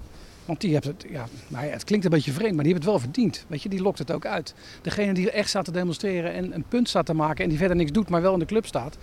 Want 0.45 0.61
die 0.61 0.73
heeft 0.73 0.85
het, 0.85 1.05
ja, 1.09 1.27
nou 1.47 1.65
ja, 1.65 1.71
het 1.71 1.83
klinkt 1.83 2.05
een 2.05 2.11
beetje 2.11 2.31
vreemd, 2.31 2.55
maar 2.55 2.63
die 2.63 2.73
heeft 2.73 2.85
het 2.85 2.93
wel 2.93 3.01
verdiend. 3.01 3.45
Weet 3.47 3.61
je, 3.61 3.69
die 3.69 3.81
lokt 3.81 3.99
het 3.99 4.11
ook 4.11 4.25
uit. 4.25 4.53
Degene 4.81 5.13
die 5.13 5.31
echt 5.31 5.49
staat 5.49 5.65
te 5.65 5.71
demonstreren 5.71 6.33
en 6.33 6.55
een 6.55 6.65
punt 6.67 6.89
staat 6.89 7.05
te 7.05 7.13
maken 7.13 7.43
en 7.43 7.49
die 7.49 7.57
verder 7.57 7.77
niks 7.77 7.91
doet, 7.91 8.09
maar 8.09 8.21
wel 8.21 8.33
in 8.33 8.39
de 8.39 8.45
club 8.45 8.65
staat, 8.65 8.97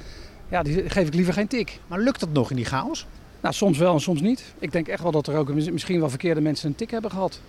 ja, 0.49 0.63
die 0.63 0.91
geef 0.91 1.07
ik 1.07 1.15
liever 1.15 1.33
geen 1.33 1.47
tik. 1.47 1.81
Maar 1.87 2.01
lukt 2.01 2.21
dat 2.21 2.33
nog 2.33 2.51
in 2.51 2.57
die 2.57 2.65
chaos? 2.65 3.07
Nou, 3.41 3.55
soms 3.55 3.79
wel 3.79 3.95
en 3.95 4.01
soms 4.01 4.21
niet. 4.21 4.55
Ik 4.59 4.73
denk 4.73 4.89
echt 4.89 5.03
wel 5.03 5.13
dat 5.13 5.27
er 5.27 5.37
ook 5.37 5.55
misschien 5.55 6.01
wel 6.01 6.09
verkeerde 6.09 6.41
mensen 6.41 6.69
een 6.69 6.75
tik 6.75 6.91
hebben 6.91 7.11
gehad. 7.11 7.41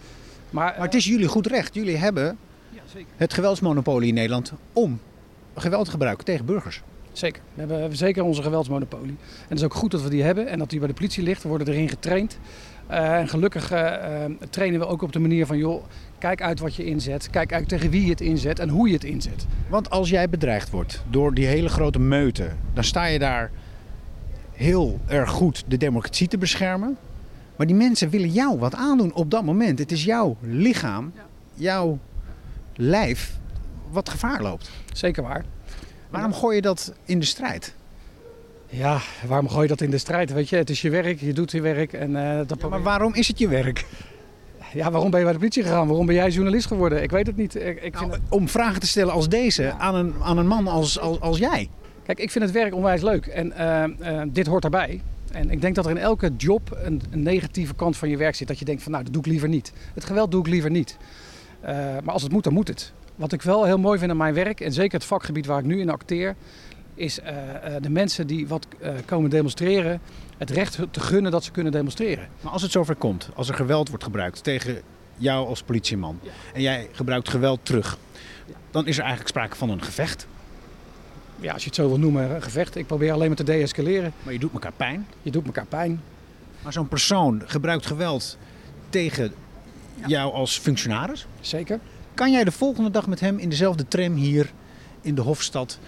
Maar, 0.49 0.73
maar 0.77 0.85
het 0.85 0.93
is 0.93 1.05
jullie 1.05 1.27
goed 1.27 1.47
recht. 1.47 1.73
Jullie 1.73 1.97
hebben 1.97 2.37
ja, 2.69 2.81
zeker. 2.93 3.07
het 3.15 3.33
geweldsmonopolie 3.33 4.07
in 4.07 4.13
Nederland 4.13 4.53
om 4.73 4.99
geweld 5.55 5.85
te 5.85 5.91
gebruiken 5.91 6.25
tegen 6.25 6.45
burgers. 6.45 6.81
Zeker. 7.19 7.41
We 7.53 7.59
hebben, 7.59 7.75
we 7.75 7.81
hebben 7.81 7.99
zeker 7.99 8.23
onze 8.23 8.41
geweldsmonopolie. 8.41 9.09
En 9.09 9.47
het 9.47 9.57
is 9.57 9.63
ook 9.63 9.73
goed 9.73 9.91
dat 9.91 10.01
we 10.01 10.09
die 10.09 10.23
hebben 10.23 10.47
en 10.47 10.59
dat 10.59 10.69
die 10.69 10.79
bij 10.79 10.87
de 10.87 10.93
politie 10.93 11.23
ligt. 11.23 11.43
We 11.43 11.49
worden 11.49 11.67
erin 11.67 11.89
getraind. 11.89 12.39
Uh, 12.91 13.17
en 13.17 13.27
gelukkig 13.27 13.71
uh, 13.73 13.79
uh, 13.79 14.25
trainen 14.49 14.79
we 14.79 14.87
ook 14.87 15.01
op 15.01 15.11
de 15.11 15.19
manier 15.19 15.45
van, 15.45 15.57
joh, 15.57 15.83
kijk 16.17 16.41
uit 16.41 16.59
wat 16.59 16.75
je 16.75 16.85
inzet. 16.85 17.29
Kijk 17.29 17.53
uit 17.53 17.67
tegen 17.67 17.89
wie 17.89 18.03
je 18.03 18.09
het 18.09 18.21
inzet 18.21 18.59
en 18.59 18.69
hoe 18.69 18.87
je 18.87 18.93
het 18.93 19.03
inzet. 19.03 19.45
Want 19.69 19.89
als 19.89 20.09
jij 20.09 20.29
bedreigd 20.29 20.69
wordt 20.69 21.03
door 21.09 21.33
die 21.33 21.45
hele 21.45 21.69
grote 21.69 21.99
meute, 21.99 22.49
dan 22.73 22.83
sta 22.83 23.05
je 23.05 23.19
daar 23.19 23.51
heel 24.51 24.99
erg 25.07 25.29
goed 25.29 25.63
de 25.67 25.77
democratie 25.77 26.27
te 26.27 26.37
beschermen. 26.37 26.97
Maar 27.55 27.67
die 27.67 27.75
mensen 27.75 28.09
willen 28.09 28.29
jou 28.29 28.59
wat 28.59 28.75
aandoen 28.75 29.13
op 29.13 29.31
dat 29.31 29.43
moment. 29.43 29.79
Het 29.79 29.91
is 29.91 30.03
jouw 30.03 30.37
lichaam, 30.41 31.13
jouw 31.53 31.99
lijf, 32.75 33.37
wat 33.91 34.09
gevaar 34.09 34.41
loopt. 34.41 34.71
Zeker 34.93 35.23
waar. 35.23 35.45
Waarom 36.09 36.33
gooi 36.33 36.55
je 36.55 36.61
dat 36.61 36.93
in 37.05 37.19
de 37.19 37.25
strijd? 37.25 37.73
Ja, 38.69 38.99
waarom 39.27 39.49
gooi 39.49 39.61
je 39.61 39.67
dat 39.67 39.81
in 39.81 39.89
de 39.89 39.97
strijd? 39.97 40.33
Weet 40.33 40.49
je, 40.49 40.55
het 40.55 40.69
is 40.69 40.81
je 40.81 40.89
werk, 40.89 41.19
je 41.19 41.33
doet 41.33 41.51
je 41.51 41.61
werk. 41.61 41.93
En, 41.93 42.11
uh, 42.11 42.37
dat 42.47 42.61
ja, 42.61 42.67
maar 42.67 42.83
waarom 42.83 43.13
is 43.13 43.27
het 43.27 43.39
je 43.39 43.47
werk? 43.47 43.85
Ja, 44.73 44.91
waarom 44.91 45.09
ben 45.09 45.19
je 45.19 45.25
bij 45.25 45.33
de 45.33 45.39
politie 45.39 45.63
gegaan? 45.63 45.87
Waarom 45.87 46.05
ben 46.05 46.15
jij 46.15 46.29
journalist 46.29 46.67
geworden? 46.67 47.03
Ik 47.03 47.11
weet 47.11 47.27
het 47.27 47.35
niet. 47.35 47.55
Ik, 47.55 47.81
ik 47.81 47.93
nou, 47.93 48.13
Om 48.29 48.49
vragen 48.49 48.79
te 48.79 48.87
stellen 48.87 49.13
als 49.13 49.29
deze 49.29 49.63
ja. 49.63 49.77
aan, 49.77 49.95
een, 49.95 50.13
aan 50.21 50.37
een 50.37 50.47
man 50.47 50.67
als, 50.67 50.99
als, 50.99 51.19
als 51.19 51.37
jij. 51.37 51.69
Kijk, 52.05 52.19
ik 52.19 52.31
vind 52.31 52.43
het 52.43 52.53
werk 52.53 52.75
onwijs 52.75 53.01
leuk. 53.01 53.25
En 53.25 53.53
uh, 53.57 53.83
uh, 54.11 54.21
dit 54.27 54.47
hoort 54.47 54.63
erbij. 54.63 55.01
En 55.31 55.49
ik 55.51 55.61
denk 55.61 55.75
dat 55.75 55.85
er 55.85 55.91
in 55.91 55.97
elke 55.97 56.31
job 56.37 56.77
een, 56.83 57.01
een, 57.11 57.23
negatieve 57.23 57.75
kant 57.75 57.97
van 57.97 58.09
je 58.09 58.17
werk 58.17 58.35
zit. 58.35 58.47
Dat 58.47 58.59
je 58.59 58.65
denkt 58.65 58.83
van 58.83 58.91
nou, 58.91 59.03
dat 59.03 59.13
doe 59.13 59.21
ik 59.21 59.27
liever 59.27 59.49
niet. 59.49 59.73
Het 59.93 60.05
geweld 60.05 60.31
doe 60.31 60.39
ik 60.39 60.47
liever 60.47 60.69
niet. 60.69 60.97
maar 62.03 62.13
als 62.13 62.23
het 62.23 62.31
moet, 62.31 62.43
dan 62.43 62.53
moet 62.53 62.67
het. 62.67 62.93
Wat 63.19 63.31
ik 63.31 63.41
wel 63.41 63.65
heel 63.65 63.77
mooi 63.77 63.99
vind 63.99 64.11
aan 64.11 64.17
mijn 64.17 64.33
werk, 64.33 64.61
en 64.61 64.73
zeker 64.73 64.93
het 64.93 65.07
vakgebied 65.07 65.45
waar 65.45 65.59
ik 65.59 65.65
nu 65.65 65.79
in 65.79 65.89
acteer, 65.89 66.35
is 66.95 67.19
uh, 67.19 67.25
de 67.81 67.89
mensen 67.89 68.27
die 68.27 68.47
wat 68.47 68.67
uh, 68.81 68.91
komen 69.05 69.29
demonstreren, 69.29 70.01
het 70.37 70.49
recht 70.49 70.79
te 70.91 70.99
gunnen 70.99 71.31
dat 71.31 71.43
ze 71.43 71.51
kunnen 71.51 71.71
demonstreren. 71.71 72.27
Maar 72.41 72.51
als 72.51 72.61
het 72.61 72.71
zover 72.71 72.95
komt, 72.95 73.29
als 73.35 73.49
er 73.49 73.53
geweld 73.53 73.89
wordt 73.89 74.03
gebruikt 74.03 74.43
tegen 74.43 74.81
jou 75.17 75.47
als 75.47 75.63
politieman 75.63 76.19
ja. 76.21 76.31
en 76.53 76.61
jij 76.61 76.89
gebruikt 76.91 77.29
geweld 77.29 77.59
terug, 77.63 77.97
ja. 78.45 78.53
dan 78.71 78.87
is 78.87 78.95
er 78.95 79.01
eigenlijk 79.01 79.29
sprake 79.29 79.55
van 79.55 79.69
een 79.69 79.83
gevecht. 79.83 80.27
Ja, 81.39 81.53
als 81.53 81.61
je 81.61 81.67
het 81.67 81.77
zo 81.77 81.87
wil 81.87 81.99
noemen, 81.99 82.35
een 82.35 82.41
gevecht. 82.41 82.75
Ik 82.75 82.87
probeer 82.87 83.11
alleen 83.11 83.27
maar 83.27 83.37
te 83.37 83.43
deescaleren. 83.43 84.13
Maar 84.23 84.33
je 84.33 84.39
doet 84.39 84.53
elkaar 84.53 84.73
pijn. 84.77 85.07
Je 85.21 85.31
doet 85.31 85.45
elkaar 85.45 85.65
pijn. 85.65 86.01
Maar 86.61 86.73
zo'n 86.73 86.87
persoon 86.87 87.43
gebruikt 87.45 87.85
geweld 87.85 88.37
tegen 88.89 89.33
ja. 89.95 90.07
jou 90.07 90.33
als 90.33 90.57
functionaris? 90.57 91.27
Zeker. 91.41 91.79
Kan 92.19 92.31
jij 92.31 92.43
de 92.43 92.51
volgende 92.51 92.89
dag 92.89 93.07
met 93.07 93.19
hem 93.19 93.37
in 93.37 93.49
dezelfde 93.49 93.87
tram 93.87 94.13
hier 94.13 94.51
in 95.01 95.15
de 95.15 95.21
Hofstad 95.21 95.79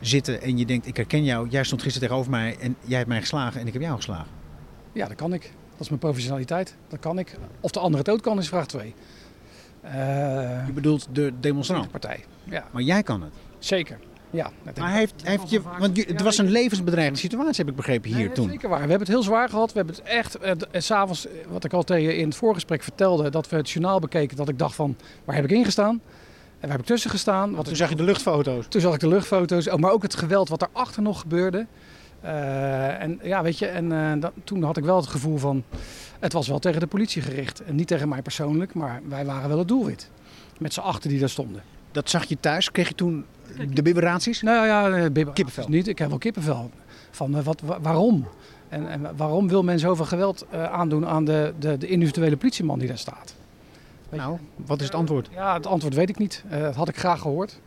zitten 0.00 0.42
en 0.42 0.58
je 0.58 0.66
denkt, 0.66 0.86
ik 0.86 0.96
herken 0.96 1.24
jou, 1.24 1.48
jij 1.48 1.64
stond 1.64 1.82
gisteren 1.82 2.08
tegenover 2.08 2.30
mij 2.30 2.56
en 2.60 2.76
jij 2.84 2.96
hebt 2.96 3.08
mij 3.08 3.20
geslagen 3.20 3.60
en 3.60 3.66
ik 3.66 3.72
heb 3.72 3.82
jou 3.82 3.96
geslagen? 3.96 4.26
Ja, 4.92 5.06
dat 5.06 5.16
kan 5.16 5.32
ik. 5.32 5.42
Dat 5.70 5.80
is 5.80 5.88
mijn 5.88 6.00
professionaliteit. 6.00 6.76
Dat 6.88 6.98
kan 6.98 7.18
ik. 7.18 7.38
Of 7.60 7.70
de 7.70 7.78
andere 7.78 8.02
het 8.02 8.12
ook 8.12 8.22
kan, 8.22 8.38
is 8.38 8.48
vraag 8.48 8.66
2. 8.66 8.94
Uh, 9.84 9.90
je 10.66 10.72
bedoelt 10.74 11.08
de 11.12 11.32
demonstrant? 11.40 11.84
De 11.84 11.90
partij, 11.90 12.24
ja. 12.44 12.68
Maar 12.70 12.82
jij 12.82 13.02
kan 13.02 13.22
het? 13.22 13.32
Zeker. 13.58 13.98
Ja, 14.30 14.50
maar 14.78 14.92
heeft, 14.92 15.14
heeft 15.24 15.50
je, 15.50 15.62
want 15.78 16.06
het 16.06 16.20
was 16.20 16.38
een 16.38 16.50
levensbedreigende 16.50 17.20
situatie, 17.20 17.56
heb 17.56 17.68
ik 17.68 17.76
begrepen, 17.76 18.10
hier 18.10 18.18
nee, 18.18 18.32
toen. 18.32 18.48
Zeker 18.48 18.68
waar. 18.68 18.82
We 18.82 18.88
hebben 18.88 19.06
het 19.06 19.16
heel 19.16 19.22
zwaar 19.22 19.48
gehad. 19.48 19.72
We 19.72 19.76
hebben 19.76 19.94
het 19.94 20.04
echt, 20.04 20.38
en 20.70 20.82
s'avonds, 20.82 21.26
wat 21.48 21.64
ik 21.64 21.72
al 21.72 21.82
tegen 21.82 22.02
je 22.02 22.16
in 22.16 22.26
het 22.26 22.36
voorgesprek 22.36 22.82
vertelde, 22.82 23.30
dat 23.30 23.48
we 23.48 23.56
het 23.56 23.70
journaal 23.70 24.00
bekeken, 24.00 24.36
dat 24.36 24.48
ik 24.48 24.58
dacht 24.58 24.74
van, 24.74 24.96
waar 25.24 25.36
heb 25.36 25.44
ik 25.44 25.50
ingestaan? 25.50 26.00
En 26.60 26.68
waar 26.68 26.70
heb 26.70 26.80
ik 26.80 26.86
tussen 26.86 27.10
gestaan? 27.10 27.54
Wat 27.54 27.64
toen 27.64 27.76
zag 27.76 27.88
je 27.88 27.94
de 27.94 28.02
luchtfoto's? 28.02 28.66
Toen 28.68 28.80
zag 28.80 28.94
ik 28.94 29.00
de 29.00 29.08
luchtfoto's, 29.08 29.76
maar 29.76 29.92
ook 29.92 30.02
het 30.02 30.14
geweld 30.14 30.48
wat 30.48 30.60
daarachter 30.60 31.02
nog 31.02 31.20
gebeurde. 31.20 31.66
Eh, 32.20 33.02
en 33.02 33.20
ja, 33.22 33.42
weet 33.42 33.58
je, 33.58 33.66
en 33.66 33.92
eh, 33.92 34.20
dat, 34.20 34.32
toen 34.44 34.62
had 34.62 34.76
ik 34.76 34.84
wel 34.84 34.96
het 34.96 35.06
gevoel 35.06 35.36
van, 35.36 35.64
het 36.18 36.32
was 36.32 36.48
wel 36.48 36.58
tegen 36.58 36.80
de 36.80 36.86
politie 36.86 37.22
gericht. 37.22 37.62
En 37.64 37.74
niet 37.74 37.86
tegen 37.86 38.08
mij 38.08 38.22
persoonlijk, 38.22 38.74
maar 38.74 39.00
wij 39.08 39.24
waren 39.24 39.48
wel 39.48 39.58
het 39.58 39.68
doelwit. 39.68 40.10
Met 40.58 40.72
z'n 40.72 40.80
achter 40.80 41.10
die 41.10 41.18
daar 41.18 41.28
stonden. 41.28 41.62
Dat 41.92 42.10
zag 42.10 42.24
je 42.24 42.36
thuis. 42.40 42.70
Kreeg 42.70 42.88
je 42.88 42.94
toen 42.94 43.24
de 43.74 43.82
bibberaties? 43.82 44.42
Nou 44.42 44.66
ja, 44.66 44.88
eh, 44.90 45.04
Kippenvel. 45.32 45.68
niet. 45.68 45.88
Ik 45.88 45.98
heb 45.98 46.08
wel 46.08 46.18
kippenvel. 46.18 46.70
Van 47.10 47.36
eh, 47.36 47.44
wat, 47.44 47.60
wa- 47.60 47.80
waarom? 47.80 48.26
En, 48.68 48.88
en 48.90 49.16
waarom 49.16 49.48
wil 49.48 49.62
men 49.62 49.78
zoveel 49.78 50.04
geweld 50.04 50.46
eh, 50.50 50.64
aandoen 50.64 51.06
aan 51.06 51.24
de, 51.24 51.54
de, 51.58 51.78
de 51.78 51.86
individuele 51.86 52.36
politieman 52.36 52.78
die 52.78 52.88
daar 52.88 52.98
staat? 52.98 53.34
Weet 54.08 54.20
je? 54.20 54.26
Nou, 54.26 54.38
wat 54.56 54.80
is 54.80 54.86
het 54.86 54.94
antwoord? 54.94 55.28
Ja, 55.34 55.54
het 55.54 55.66
antwoord 55.66 55.94
weet 55.94 56.08
ik 56.08 56.18
niet. 56.18 56.44
Dat 56.50 56.74
had 56.74 56.88
ik 56.88 56.96
graag 56.98 57.20
gehoord. 57.20 57.60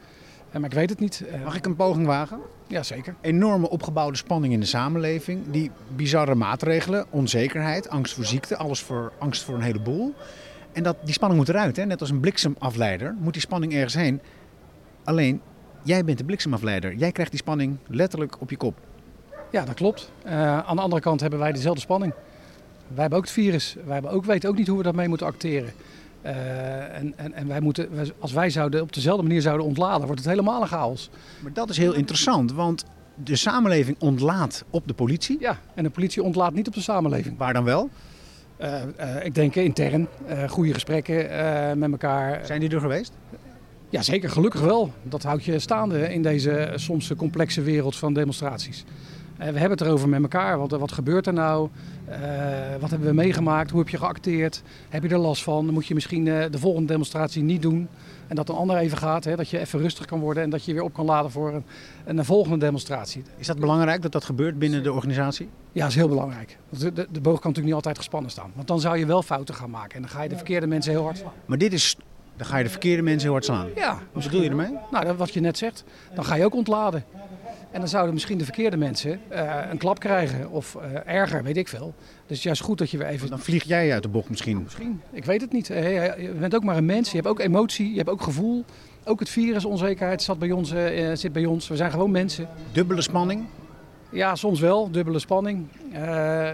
Eh, 0.51 0.60
maar 0.60 0.70
ik 0.70 0.75
weet 0.75 0.90
het 0.90 1.00
niet. 1.00 1.24
Mag 1.44 1.56
ik 1.56 1.66
een 1.66 1.75
poging 1.75 2.06
wagen? 2.06 2.40
Ja, 2.68 2.84
zeker. 2.84 3.16
Enorme 3.22 3.70
opgebouwde 3.70 4.18
spanning 4.18 4.54
in 4.54 4.60
de 4.60 4.66
samenleving. 4.66 5.42
Die 5.51 5.72
bizarre 5.96 6.36
maatregelen, 6.36 7.06
onzekerheid, 7.10 7.90
angst 7.90 8.13
voor 8.13 8.25
ziekte, 8.25 8.58
alles 8.58 8.82
voor 8.82 9.12
angst 9.18 9.44
voor 9.44 9.56
een 9.56 9.62
heleboel. 9.62 10.13
En 10.74 10.84
dat, 10.84 10.98
die 11.04 11.13
spanning 11.13 11.40
moet 11.40 11.50
eruit. 11.50 11.75
Hè? 11.75 11.86
Net 11.86 12.01
als 12.01 12.10
een 12.10 12.20
bliksemafleider 12.20 13.16
moet 13.20 13.34
die 13.34 13.42
spanning 13.42 13.74
ergens 13.74 13.94
heen. 13.94 14.22
Alleen, 15.04 15.42
jij 15.84 16.06
bent 16.06 16.18
de 16.18 16.24
bliksemafleider. 16.24 16.96
Jij 16.96 17.12
krijgt 17.12 17.32
die 17.32 17.40
spanning 17.40 17.78
letterlijk 17.88 18.42
op 18.42 18.50
je 18.50 18.58
kop. 18.58 18.80
Ja, 19.51 19.66
dat 19.66 19.75
klopt. 19.75 20.12
Eh, 20.24 20.60
aan 20.60 20.75
de 20.75 20.82
andere 20.82 21.01
kant 21.01 21.22
hebben 21.22 21.40
wij 21.40 21.51
dezelfde 21.51 21.82
spanning. 21.82 22.13
Wij 22.88 23.01
hebben 23.01 23.18
ook 23.18 23.24
het 23.24 23.34
virus. 23.34 23.75
Wij 23.86 23.94
hebben 23.94 24.12
ook, 24.12 24.25
weten 24.25 24.50
ook 24.50 24.58
niet 24.58 24.68
hoe 24.68 24.78
we 24.78 24.84
daarmee 24.84 25.08
moeten 25.08 25.28
acteren. 25.28 25.70
Eh, 26.22 26.98
en, 26.98 27.13
en, 27.16 27.34
en 27.34 27.48
wij 27.48 27.60
moeten, 27.60 27.90
als 28.20 28.32
wij 28.32 28.50
zouden 28.50 28.82
op 28.82 28.94
dezelfde 28.94 29.24
manier 29.24 29.42
zouden 29.42 29.66
ontladen, 29.66 30.06
wordt 30.06 30.22
het 30.22 30.30
helemaal 30.30 30.62
een 30.62 30.68
chaos. 30.68 31.10
Maar 31.40 31.54
dat 31.54 31.70
is 31.70 31.78
heel 31.78 31.94
interessant, 31.94 32.51
want 32.51 32.86
de 33.16 33.36
samenleving 33.36 33.98
ontlaat 34.00 34.63
op 34.70 34.88
de 34.88 34.94
politie. 34.94 35.38
Ja, 35.40 35.60
en 35.74 35.84
de 35.84 35.90
politie 35.90 36.24
ontlaat 36.24 36.54
niet 36.54 36.68
op 36.68 36.74
de 36.74 36.82
samenleving. 36.82 37.38
Waar 37.38 37.54
dan 37.54 37.63
wel? 37.63 37.90
Eh, 38.62 38.82
eh, 38.96 39.25
ik 39.25 39.36
denk 39.36 39.56
intern, 39.56 40.08
eh, 40.27 40.50
goede 40.50 40.74
gesprekken 40.74 41.80
met 41.80 41.91
elkaar. 41.91 42.46
Zijn 42.46 42.60
die 42.60 42.70
er 42.70 42.80
geweest? 42.80 43.13
Ja, 43.89 44.01
zeker. 44.01 44.30
Gelukkig 44.30 44.62
wel. 44.62 44.94
Dat 45.03 45.24
houdt 45.24 45.44
je 45.44 45.60
staande 45.60 46.13
in 46.13 46.22
deze 46.22 46.72
soms 46.75 47.15
complexe 47.15 47.62
wereld 47.62 47.96
van 47.96 48.13
demonstraties. 48.13 48.86
Eh, 49.42 49.48
we 49.48 49.60
hebben 49.60 49.78
het 49.78 49.82
erover 49.88 50.10
met 50.10 50.22
elkaar. 50.22 50.58
Wat, 50.58 50.72
wat 50.72 50.92
gebeurt 50.92 51.28
er 51.28 51.34
nou? 51.34 51.70
Eh, 52.06 52.20
wat 52.80 52.90
hebben 52.90 53.08
we 53.08 53.14
meegemaakt? 53.14 53.70
Hoe 53.70 53.80
heb 53.80 53.90
je 53.90 53.98
geacteerd? 53.98 54.62
Heb 54.90 55.04
je 55.04 55.10
er 55.10 55.18
last 55.18 55.44
van? 55.44 55.66
Dan 55.66 55.74
moet 55.74 55.86
je 55.88 55.94
misschien 55.94 56.28
eh, 56.28 56.46
de 56.52 56.60
volgende 56.60 56.88
demonstratie 56.88 57.44
niet 57.44 57.62
doen. 57.62 57.88
En 58.28 58.36
dat 58.36 58.50
een 58.50 58.56
ander 58.56 58.78
even 58.78 58.98
gaat. 58.98 59.24
Hè? 59.24 59.36
Dat 59.36 59.50
je 59.50 59.60
even 59.60 59.80
rustig 59.80 60.06
kan 60.06 60.20
worden 60.20 60.44
en 60.44 60.50
dat 60.50 60.66
je 60.66 60.74
weer 60.74 60.82
op 60.82 60.94
kan 60.94 61.06
laden 61.06 61.32
voor 61.32 61.54
een, 61.54 61.64
een 62.18 62.26
volgende 62.26 62.58
demonstratie. 62.58 63.24
Is 63.38 63.48
dat 63.48 63.60
belangrijk 63.60 64.02
dat 64.02 64.12
dat 64.12 64.24
gebeurt 64.26 64.60
binnen 64.60 64.84
de 64.84 64.94
organisatie? 64.94 65.50
Ja, 65.72 65.82
dat 65.82 65.90
is 65.90 65.96
heel 65.96 66.08
belangrijk. 66.08 66.58
De, 66.70 66.94
de, 66.94 67.08
de 67.12 67.22
boog 67.22 67.40
kan 67.40 67.50
natuurlijk 67.50 67.66
niet 67.66 67.74
altijd 67.74 67.98
gespannen 67.98 68.32
staan. 68.32 68.52
Want 68.56 68.68
dan 68.68 68.80
zou 68.80 68.98
je 68.98 69.06
wel 69.06 69.24
fouten 69.24 69.56
gaan 69.56 69.70
maken. 69.70 69.96
En 69.96 70.02
dan 70.02 70.10
ga 70.10 70.22
je 70.24 70.30
de 70.30 70.36
verkeerde 70.36 70.68
mensen 70.68 70.92
heel 70.92 71.04
hard 71.04 71.18
slaan. 71.18 71.32
Maar 71.46 71.58
dit 71.58 71.74
is, 71.74 71.98
dan 72.36 72.46
ga 72.46 72.58
je 72.58 72.64
de 72.64 72.70
verkeerde 72.70 73.02
mensen 73.02 73.22
heel 73.24 73.32
hard 73.32 73.46
slaan. 73.46 73.68
Ja, 73.76 73.98
Wat 74.12 74.24
bedoel 74.24 74.42
je 74.42 74.50
ermee? 74.50 74.78
Nou, 74.92 75.06
dat- 75.06 75.18
wat 75.18 75.34
je 75.34 75.40
net 75.40 75.58
zegt, 75.58 75.84
dan 76.16 76.26
ga 76.26 76.36
je 76.36 76.46
ook 76.46 76.56
ontladen. 76.56 77.04
En 77.72 77.80
dan 77.80 77.90
zouden 77.90 78.13
misschien 78.13 78.38
de 78.38 78.44
verkeerde 78.44 78.78
mensen 78.78 79.20
eh, 79.28 79.60
een 79.70 79.78
klap 79.78 80.00
krijgen 80.00 80.50
of 80.50 80.75
eh, 80.75 81.16
erger, 81.16 81.44
weet 81.44 81.58
ik 81.58 81.68
veel. 81.68 81.94
Dus 81.98 82.22
het 82.28 82.38
is 82.38 82.44
juist 82.44 82.62
goed 82.62 82.78
dat 82.78 82.90
je 82.92 82.98
weer 82.98 83.08
even... 83.08 83.30
Dan 83.30 83.40
vlieg 83.40 83.63
jij 83.63 83.94
uit 83.94 84.04
de 84.04 84.10
bocht 84.10 84.30
misschien. 84.30 84.62
Misschien, 84.63 85.01
ik 85.12 85.25
weet 85.25 85.42
het 85.42 85.51
niet. 85.51 85.70
Eh, 85.70 86.18
Je 86.22 86.32
bent 86.40 86.56
ook 86.56 86.63
maar 86.63 86.78
een 86.78 86.86
mens, 86.86 87.10
je 87.10 87.16
hebt 87.16 87.28
ook 87.28 87.40
emotie, 87.40 87.92
je 87.92 87.98
hebt 87.98 88.10
ook 88.10 88.22
gevoel. 88.22 88.66
Ook 89.04 89.20
het 89.20 89.30
virus, 89.30 89.66
onzekerheid 89.66 90.22
zat 90.22 90.40
bij 90.40 90.51
ons, 90.51 90.74
zit 91.13 91.34
bij 91.34 91.46
ons. 91.46 91.68
We 91.68 91.75
zijn 91.75 91.92
gewoon 91.92 92.12
mensen. 92.12 92.48
Dubbele 92.72 93.01
spanning. 93.01 93.46
Ja, 94.12 94.36
soms 94.36 94.60
wel, 94.60 94.92
dubbele 94.92 95.20
spanning. 95.20 95.68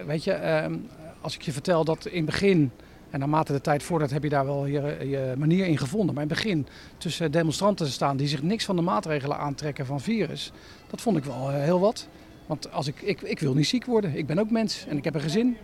Weet 0.06 0.24
je, 0.24 0.32
ehm, 0.32 0.74
als 1.22 1.36
ik 1.36 1.42
je 1.42 1.52
vertel 1.52 1.84
dat 1.84 2.06
in 2.06 2.16
het 2.16 2.26
begin, 2.26 2.72
en 3.10 3.20
naarmate 3.20 3.54
de 3.54 3.62
tijd 3.62 3.84
voordat 3.84 4.12
heb 4.12 4.24
je 4.24 4.30
daar 4.30 4.46
wel 4.46 4.66
je, 4.66 5.34
manier 5.38 5.66
in 5.66 5.78
gevonden. 5.78 6.16
Maar 6.16 6.24
in 6.24 6.30
het 6.30 6.38
begin 6.38 6.68
tussen 6.98 7.32
demonstranten 7.32 7.86
te 7.86 7.92
staan 7.92 8.18
die 8.18 8.28
zich 8.28 8.42
niks 8.44 8.66
van 8.66 8.76
de 8.76 8.82
maatregelen 8.82 9.38
aantrekken 9.38 9.86
van 9.86 10.02
virus, 10.02 10.52
dat 10.90 11.02
vond 11.02 11.18
ik 11.18 11.24
wel 11.24 11.52
eh, 11.52 11.56
heel 11.56 11.80
wat. 11.80 12.08
Want 12.46 12.72
als 12.72 12.88
ik, 12.88 13.02
ik, 13.02 13.22
ik 13.22 13.40
wil 13.40 13.54
niet 13.54 13.68
ziek 13.68 13.86
worden, 13.86 14.18
ik 14.18 14.26
ben 14.26 14.40
ook 14.40 14.50
mens 14.50 14.86
en 14.88 14.98
ik 14.98 15.04
heb 15.04 15.16
een 15.16 15.22
gezin. 15.22 15.58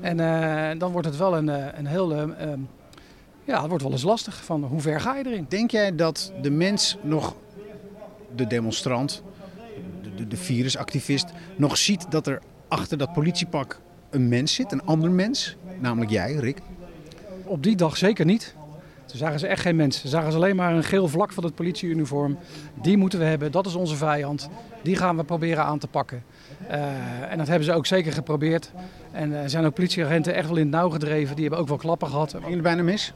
En 0.00 0.20
eh, 0.20 0.78
dan 0.78 0.92
wordt 0.92 1.06
het 1.06 1.16
wel 1.16 1.36
een, 1.36 1.48
eh, 1.48 1.78
een 1.78 1.86
heel, 1.86 2.12
eh, 2.12 2.22
ehm, 2.22 2.60
ja, 3.44 3.60
het 3.60 3.68
wordt 3.68 3.82
wel 3.82 3.92
eens 3.92 4.02
lastig 4.02 4.44
van 4.44 4.64
hoe 4.64 4.80
ver 4.80 5.00
ga 5.00 5.16
je 5.16 5.26
erin? 5.26 5.46
Denk 5.48 5.70
jij 5.70 5.94
dat 5.94 6.32
de 6.42 6.50
mens 6.50 6.96
nog, 7.02 7.36
de 8.34 8.46
demonstrant, 8.46 9.22
de, 10.02 10.14
de, 10.14 10.26
de 10.26 10.36
virusactivist, 10.36 11.26
nog 11.56 11.76
ziet 11.76 12.10
dat 12.10 12.26
er 12.26 12.42
achter 12.68 12.98
dat 12.98 13.12
politiepak 13.12 13.80
een 14.12 14.28
mens 14.28 14.54
zit, 14.54 14.72
een 14.72 14.84
ander 14.84 15.10
mens? 15.10 15.56
Namelijk 15.78 16.10
jij, 16.10 16.34
Rick. 16.34 16.58
Op 17.44 17.62
die 17.62 17.76
dag 17.76 17.96
zeker 17.96 18.24
niet. 18.24 18.54
Toen 19.06 19.18
zagen 19.18 19.38
ze 19.38 19.46
echt 19.46 19.60
geen 19.60 19.76
mensen. 19.76 20.00
Ze 20.00 20.08
zagen 20.08 20.30
ze 20.30 20.36
alleen 20.36 20.56
maar 20.56 20.74
een 20.74 20.84
geel 20.84 21.08
vlak 21.08 21.32
van 21.32 21.44
het 21.44 21.54
politieuniform. 21.54 22.38
Die 22.82 22.96
moeten 22.96 23.18
we 23.18 23.24
hebben, 23.24 23.52
dat 23.52 23.66
is 23.66 23.74
onze 23.74 23.96
vijand. 23.96 24.48
Die 24.82 24.96
gaan 24.96 25.16
we 25.16 25.24
proberen 25.24 25.64
aan 25.64 25.78
te 25.78 25.86
pakken. 25.86 26.24
Eh, 26.68 27.30
en 27.30 27.38
dat 27.38 27.46
hebben 27.46 27.64
ze 27.64 27.72
ook 27.72 27.86
zeker 27.86 28.12
geprobeerd. 28.12 28.72
En 29.10 29.32
er 29.32 29.50
zijn 29.50 29.64
ook 29.64 29.74
politieagenten 29.74 30.34
echt 30.34 30.48
wel 30.48 30.56
in 30.56 30.62
het 30.62 30.72
nauw 30.74 30.90
gedreven. 30.90 31.34
Die 31.34 31.44
hebben 31.44 31.60
ook 31.60 31.68
wel 31.68 31.76
klappen 31.76 32.08
gehad. 32.08 32.34
Ging 32.40 32.52
het 32.52 32.62
bijna 32.62 32.82
mis? 32.82 33.12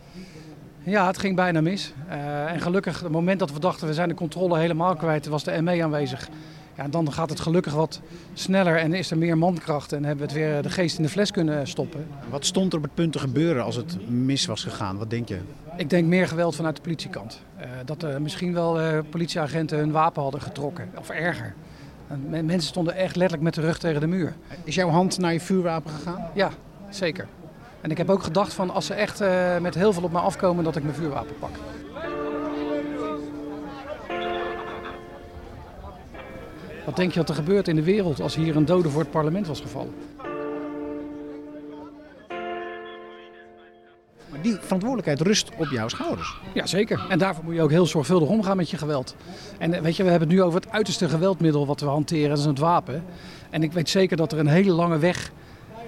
Ja, 0.83 1.07
het 1.07 1.19
ging 1.19 1.37
bijna 1.37 1.61
mis. 1.61 1.93
Eh, 2.09 2.53
en 2.53 2.61
gelukkig, 2.61 3.01
het 3.01 3.13
moment 3.13 3.39
dat 3.39 3.53
we 3.53 3.61
dachten 3.61 3.87
we 3.87 3.95
zijn 3.95 4.09
de 4.09 4.15
controle 4.15 4.59
helemaal 4.59 4.97
kwijt, 4.97 5.27
was 5.27 5.45
de 5.45 5.63
ME 5.63 5.83
aanwezig. 5.83 6.29
Ja, 6.77 6.89
dan 6.89 7.13
gaat 7.13 7.31
het 7.31 7.41
gelukkig 7.41 7.73
wat 7.75 8.01
sneller 8.35 8.77
en 8.79 8.95
is 8.95 9.11
er 9.11 9.19
meer 9.19 9.39
mankracht. 9.39 9.93
En 9.93 10.05
hebben 10.05 10.27
we 10.27 10.33
het 10.33 10.43
weer 10.43 10.63
de 10.63 10.71
geest 10.71 10.97
in 10.97 11.03
de 11.03 11.09
fles 11.09 11.31
kunnen 11.31 11.67
stoppen. 11.69 12.07
Wat 12.31 12.47
stond 12.47 12.73
er 12.73 12.79
op 12.79 12.85
het 12.85 12.95
punt 12.95 13.13
te 13.13 13.19
gebeuren 13.19 13.65
als 13.65 13.77
het 13.77 14.11
mis 14.11 14.47
was 14.47 14.63
gegaan? 14.63 14.99
Wat 14.99 15.11
denk 15.11 15.29
je? 15.29 15.39
Ik 15.77 15.91
denk 15.91 16.07
meer 16.07 16.29
geweld 16.29 16.57
vanuit 16.57 16.77
de 16.77 16.83
politiekant. 16.83 17.41
Eh, 17.57 17.69
dat 17.85 18.03
er 18.03 18.23
misschien 18.23 18.53
wel 18.53 18.81
eh, 18.81 18.99
politieagenten 19.11 19.79
hun 19.79 19.91
wapen 19.91 20.23
hadden 20.23 20.43
getrokken, 20.43 20.89
of 20.99 21.11
erger. 21.11 21.55
En 22.09 22.25
men- 22.29 22.47
mensen 22.47 22.69
stonden 22.69 22.95
echt 22.95 23.17
letterlijk 23.17 23.43
met 23.43 23.55
de 23.55 23.61
rug 23.61 23.79
tegen 23.79 24.01
de 24.01 24.07
muur. 24.07 24.35
Is 24.65 24.75
jouw 24.75 24.89
hand 24.89 25.19
naar 25.19 25.33
je 25.33 25.41
vuurwapen 25.41 25.91
gegaan? 25.91 26.27
Ja, 26.35 26.51
zeker. 26.91 27.27
En 27.81 27.91
ik 27.91 27.97
heb 27.99 28.11
ook 28.11 28.23
gedacht 28.23 28.53
van 28.53 28.71
als 28.71 28.87
ze 28.87 28.95
echt 28.95 29.21
eh, 29.21 29.59
met 29.59 29.75
heel 29.75 29.93
veel 29.93 30.03
op 30.03 30.13
me 30.13 30.19
afkomen, 30.19 30.65
dat 30.65 30.77
ik 30.77 30.83
mijn 30.83 30.95
vuurwapen 30.95 31.39
pak. 31.39 31.51
Wat 36.87 36.97
denk 36.97 37.13
je 37.13 37.19
dat 37.19 37.29
er 37.29 37.35
gebeurt 37.35 37.69
in 37.69 37.77
de 37.77 37.83
wereld 37.83 38.21
als 38.21 38.35
hier 38.35 38.57
een 38.57 38.65
dode 38.65 38.91
voor 38.91 39.01
het 39.01 39.11
parlement 39.11 39.47
was 39.47 39.61
gevallen? 39.61 39.95
Maar 44.31 44.43
die 44.43 44.57
verantwoordelijkheid 44.61 45.21
rust 45.21 45.51
op 45.57 45.67
jouw 45.67 45.89
schouders. 45.89 46.37
Ja, 46.55 46.67
zeker. 46.67 47.07
En 47.09 47.19
daarvoor 47.19 47.45
moet 47.45 47.55
je 47.55 47.63
ook 47.63 47.71
heel 47.71 47.87
zorgvuldig 47.87 48.29
omgaan 48.29 48.57
met 48.57 48.71
je 48.71 48.77
geweld. 48.77 49.15
En 49.59 49.75
eh, 49.75 49.81
weet 49.81 49.97
je, 49.97 50.03
we 50.03 50.11
hebben 50.11 50.29
het 50.29 50.39
nu 50.39 50.43
over 50.45 50.61
het 50.61 50.71
uiterste 50.71 51.09
geweldmiddel 51.09 51.67
wat 51.67 51.81
we 51.81 51.87
hanteren, 51.87 52.29
dat 52.29 52.39
is 52.39 52.45
het 52.45 52.59
wapen. 52.59 53.05
En 53.51 53.63
ik 53.63 53.73
weet 53.73 53.89
zeker 53.89 54.17
dat 54.17 54.33
er 54.33 54.39
een 54.39 54.47
hele 54.47 54.73
lange 54.73 54.99
weg 54.99 55.33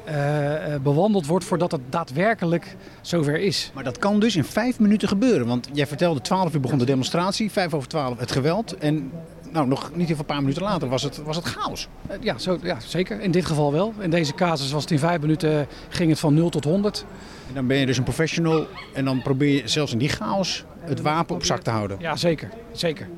eh, 0.05 0.75
eh, 0.75 0.83
bewandeld 0.83 1.27
wordt 1.27 1.45
voordat 1.45 1.73
het 1.73 1.81
daadwerkelijk 1.89 2.77
zover 3.01 3.41
is. 3.41 3.71
Maar 3.75 3.85
dat 3.85 3.99
kan 3.99 4.21
dus 4.21 4.37
in 4.37 4.45
vijf 4.45 4.79
minuten 4.79 5.09
gebeuren. 5.09 5.47
Want 5.47 5.69
jij 5.73 5.87
vertelde 5.87 6.21
12 6.21 6.55
uur 6.55 6.61
begon 6.61 6.79
de 6.79 6.85
demonstratie, 6.85 7.51
vijf 7.51 7.75
over 7.75 7.89
12 7.89 8.19
het 8.19 8.33
geweld. 8.33 8.77
En 8.77 9.13
nou, 9.53 9.67
nog 9.67 9.91
niet 9.95 10.07
even 10.09 10.19
een 10.19 10.25
paar 10.25 10.41
minuten 10.41 10.63
later 10.63 10.89
was 10.89 11.03
het, 11.03 11.23
was 11.23 11.37
het 11.37 11.45
chaos. 11.45 11.89
Eh, 12.07 12.17
ja, 12.21 12.39
zo, 12.39 12.59
ja, 12.63 12.81
zeker. 12.81 13.21
In 13.21 13.31
dit 13.31 13.47
geval 13.47 13.73
wel. 13.73 13.95
In 13.99 14.11
deze 14.11 14.35
casus 14.35 14.73
was 14.73 14.83
het 14.83 14.91
in 14.91 14.99
vijf 14.99 15.21
minuten 15.21 15.67
ging 15.89 16.11
het 16.11 16.19
van 16.19 16.35
0 16.35 16.49
tot 16.49 16.65
100. 16.65 17.05
En 17.49 17.55
dan 17.55 17.67
ben 17.67 17.77
je 17.77 17.87
dus 17.87 17.97
een 17.99 18.05
professional 18.05 18.67
en 18.95 19.05
dan 19.05 19.23
probeer 19.23 19.63
je 19.63 19.69
zelfs 19.69 19.93
in 19.93 19.99
die 19.99 20.09
chaos 20.09 20.65
het 20.81 21.01
wapen 21.01 21.35
op 21.35 21.45
zak 21.45 21.61
te 21.61 21.71
houden. 21.71 21.97
Ja, 22.01 22.17
zeker. 22.17 22.51
zeker. 22.73 23.09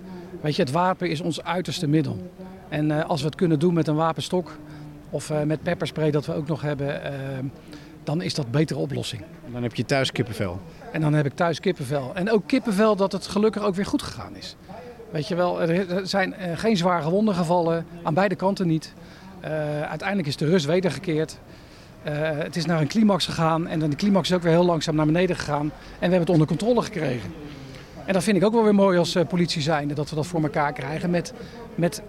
Weet 0.40 0.56
je, 0.56 0.62
het 0.62 0.70
wapen 0.70 1.10
is 1.10 1.20
ons 1.20 1.42
uiterste 1.42 1.86
middel. 1.86 2.30
En 2.68 2.90
eh, 2.90 3.08
als 3.08 3.20
we 3.20 3.26
het 3.26 3.36
kunnen 3.36 3.58
doen 3.58 3.74
met 3.74 3.88
een 3.88 3.94
wapenstok 3.94 4.56
of 5.10 5.30
eh, 5.30 5.42
met 5.42 5.62
pepperspray 5.62 6.10
dat 6.10 6.26
we 6.26 6.34
ook 6.34 6.46
nog 6.46 6.62
hebben, 6.62 7.02
dan 8.04 8.22
is 8.22 8.34
dat 8.34 8.44
een 8.44 8.50
betere 8.50 8.80
oplossing. 8.80 9.22
En 9.46 9.52
dan 9.52 9.62
heb 9.62 9.74
je 9.74 9.84
thuis 9.84 10.12
kippenvel. 10.12 10.60
En 10.92 11.00
dan 11.00 11.12
heb 11.12 11.26
ik 11.26 11.34
thuis 11.34 11.60
kippenvel. 11.60 12.10
En 12.14 12.30
ook 12.30 12.42
kippenvel 12.46 12.96
dat 12.96 13.12
het 13.12 13.26
gelukkig 13.26 13.62
ook 13.62 13.74
weer 13.74 13.86
goed 13.86 14.02
gegaan 14.02 14.36
is. 14.36 14.56
Weet 15.10 15.28
je 15.28 15.34
wel, 15.34 15.62
er 15.62 16.06
zijn 16.06 16.34
eh, 16.34 16.58
geen 16.58 16.76
zware 16.76 17.02
gewonden 17.02 17.34
gevallen, 17.34 17.86
aan 18.02 18.14
beide 18.14 18.34
kanten 18.34 18.66
niet. 18.66 18.92
Eh, 19.40 19.82
uiteindelijk 19.82 20.28
is 20.28 20.36
de 20.36 20.46
rust 20.46 20.66
wedergekeerd. 20.66 21.38
Eh, 22.02 22.14
het 22.20 22.56
is 22.56 22.64
naar 22.64 22.80
een 22.80 22.88
climax 22.88 23.24
gegaan 23.24 23.66
en 23.66 23.78
dan 23.78 23.90
de 23.90 23.96
climax 23.96 24.30
is 24.30 24.36
ook 24.36 24.42
weer 24.42 24.52
heel 24.52 24.64
langzaam 24.64 24.94
naar 24.94 25.06
beneden 25.06 25.36
gegaan. 25.36 25.62
En 25.62 25.70
we 25.98 25.98
hebben 26.00 26.20
het 26.20 26.30
onder 26.30 26.46
controle 26.46 26.82
gekregen. 26.82 27.32
En 28.04 28.12
dat 28.12 28.22
vind 28.22 28.36
ik 28.36 28.44
ook 28.44 28.52
wel 28.52 28.62
weer 28.62 28.74
mooi 28.74 28.98
als 28.98 29.16
politie 29.28 29.62
zijnde, 29.62 29.94
dat 29.94 30.10
we 30.10 30.16
dat 30.16 30.26
voor 30.26 30.42
elkaar 30.42 30.72
krijgen 30.72 31.10
met, 31.10 31.32
met 31.74 32.02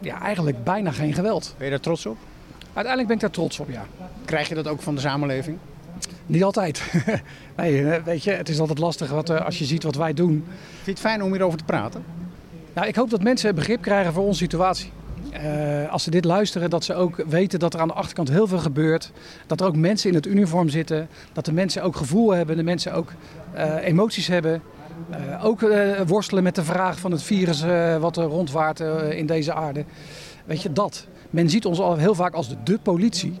ja, 0.00 0.20
eigenlijk 0.20 0.64
bijna 0.64 0.90
geen 0.90 1.14
geweld. 1.14 1.54
Ben 1.56 1.64
je 1.64 1.72
daar 1.72 1.80
trots 1.82 2.06
op? 2.06 2.16
Uiteindelijk 2.62 3.06
ben 3.06 3.16
ik 3.16 3.20
daar 3.20 3.30
trots 3.30 3.60
op, 3.60 3.70
ja. 3.70 3.84
Krijg 4.24 4.48
je 4.48 4.54
dat 4.54 4.68
ook 4.68 4.82
van 4.82 4.94
de 4.94 5.00
samenleving? 5.00 5.58
Niet 6.26 6.44
altijd. 6.44 6.92
nee, 7.56 8.00
weet 8.04 8.24
je, 8.24 8.30
het 8.30 8.48
is 8.48 8.60
altijd 8.60 8.78
lastig 8.78 9.10
wat, 9.10 9.30
als 9.30 9.58
je 9.58 9.64
ziet 9.64 9.82
wat 9.82 9.94
wij 9.94 10.14
doen. 10.14 10.44
Vind 10.72 10.84
je 10.84 10.90
het 10.90 11.00
fijn 11.00 11.22
om 11.22 11.30
hierover 11.30 11.58
te 11.58 11.64
praten? 11.64 12.04
Nou, 12.78 12.90
ik 12.90 12.96
hoop 12.96 13.10
dat 13.10 13.22
mensen 13.22 13.54
begrip 13.54 13.82
krijgen 13.82 14.12
voor 14.12 14.24
onze 14.24 14.38
situatie. 14.38 14.90
eh, 15.32 15.92
als 15.92 16.02
ze 16.02 16.10
dit 16.10 16.24
luisteren, 16.24 16.70
dat 16.70 16.84
ze 16.84 16.94
ook 16.94 17.24
weten 17.28 17.58
dat 17.58 17.74
er 17.74 17.80
aan 17.80 17.88
de 17.88 17.94
achterkant 17.94 18.28
heel 18.28 18.46
veel 18.46 18.58
gebeurt. 18.58 19.12
Dat 19.46 19.60
er 19.60 19.66
ook 19.66 19.76
mensen 19.76 20.08
in 20.08 20.14
het 20.14 20.26
uniform 20.26 20.68
zitten. 20.68 21.08
Dat 21.32 21.44
de 21.44 21.52
mensen 21.52 21.82
ook 21.82 21.96
gevoel 21.96 22.30
hebben, 22.30 22.56
de 22.56 22.62
mensen 22.62 22.92
ook 22.92 23.12
eh, 23.52 23.74
emoties 23.84 24.26
hebben. 24.26 24.62
Eh, 25.10 25.44
ook 25.44 25.60
worstelen 26.06 26.42
met 26.42 26.54
de 26.54 26.64
vraag 26.64 26.98
van 26.98 27.10
het 27.10 27.22
virus 27.22 27.64
wat 28.00 28.16
er 28.16 28.24
rondwaart 28.24 28.80
in 29.10 29.26
deze 29.26 29.52
aarde. 29.52 29.84
Weet 30.44 30.62
je, 30.62 30.72
dat. 30.72 31.06
Men 31.30 31.50
ziet 31.50 31.66
ons 31.66 31.78
al 31.78 31.96
heel 31.96 32.14
vaak 32.14 32.34
als 32.34 32.48
de, 32.48 32.56
de 32.64 32.78
politie. 32.78 33.38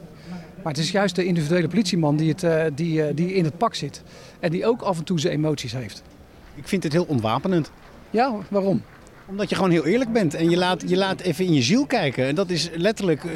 Maar 0.62 0.72
het 0.72 0.82
is 0.82 0.90
juist 0.90 1.14
de 1.14 1.24
individuele 1.24 1.68
politieman 1.68 2.16
die, 2.16 2.34
het, 2.36 2.76
die, 2.76 3.14
die 3.14 3.34
in 3.34 3.44
het 3.44 3.58
pak 3.58 3.74
zit. 3.74 4.02
En 4.40 4.50
die 4.50 4.66
ook 4.66 4.82
af 4.82 4.98
en 4.98 5.04
toe 5.04 5.20
zijn 5.20 5.34
emoties 5.34 5.72
heeft. 5.72 6.02
Ik 6.54 6.68
vind 6.68 6.82
het 6.82 6.92
heel 6.92 7.06
ontwapenend. 7.08 7.70
Ja, 8.10 8.34
waarom? 8.48 8.82
Omdat 9.28 9.48
je 9.48 9.54
gewoon 9.54 9.70
heel 9.70 9.86
eerlijk 9.86 10.12
bent 10.12 10.34
en 10.34 10.50
je 10.50 10.56
laat, 10.56 10.84
je 10.86 10.96
laat 10.96 11.20
even 11.20 11.44
in 11.44 11.54
je 11.54 11.62
ziel 11.62 11.86
kijken. 11.86 12.26
En 12.26 12.34
dat 12.34 12.50
is 12.50 12.70
letterlijk 12.74 13.24
eh, 13.24 13.30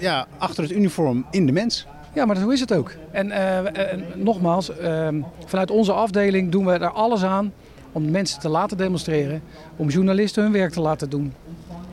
ja, 0.00 0.26
achter 0.38 0.62
het 0.62 0.72
uniform 0.72 1.26
in 1.30 1.46
de 1.46 1.52
mens. 1.52 1.86
Ja, 2.14 2.24
maar 2.24 2.36
zo 2.36 2.48
is 2.48 2.60
het 2.60 2.72
ook. 2.72 2.92
En 3.10 3.30
eh, 3.30 3.98
nogmaals, 4.14 4.76
eh, 4.76 5.08
vanuit 5.46 5.70
onze 5.70 5.92
afdeling 5.92 6.50
doen 6.50 6.66
we 6.66 6.72
er 6.72 6.90
alles 6.90 7.22
aan 7.22 7.52
om 7.92 8.10
mensen 8.10 8.40
te 8.40 8.48
laten 8.48 8.76
demonstreren. 8.76 9.42
Om 9.76 9.88
journalisten 9.88 10.42
hun 10.42 10.52
werk 10.52 10.72
te 10.72 10.80
laten 10.80 11.10
doen. 11.10 11.32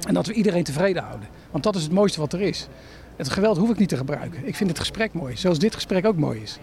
En 0.07 0.13
dat 0.13 0.27
we 0.27 0.33
iedereen 0.33 0.63
tevreden 0.63 1.03
houden. 1.03 1.27
Want 1.51 1.63
dat 1.63 1.75
is 1.75 1.83
het 1.83 1.91
mooiste 1.91 2.19
wat 2.19 2.33
er 2.33 2.41
is. 2.41 2.67
Het 3.15 3.29
geweld 3.29 3.57
hoef 3.57 3.69
ik 3.69 3.77
niet 3.77 3.89
te 3.89 3.97
gebruiken. 3.97 4.47
Ik 4.47 4.55
vind 4.55 4.69
het 4.69 4.79
gesprek 4.79 5.13
mooi, 5.13 5.37
zoals 5.37 5.59
dit 5.59 5.75
gesprek 5.75 6.05
ook 6.05 6.17
mooi 6.17 6.41
is. 6.41 6.59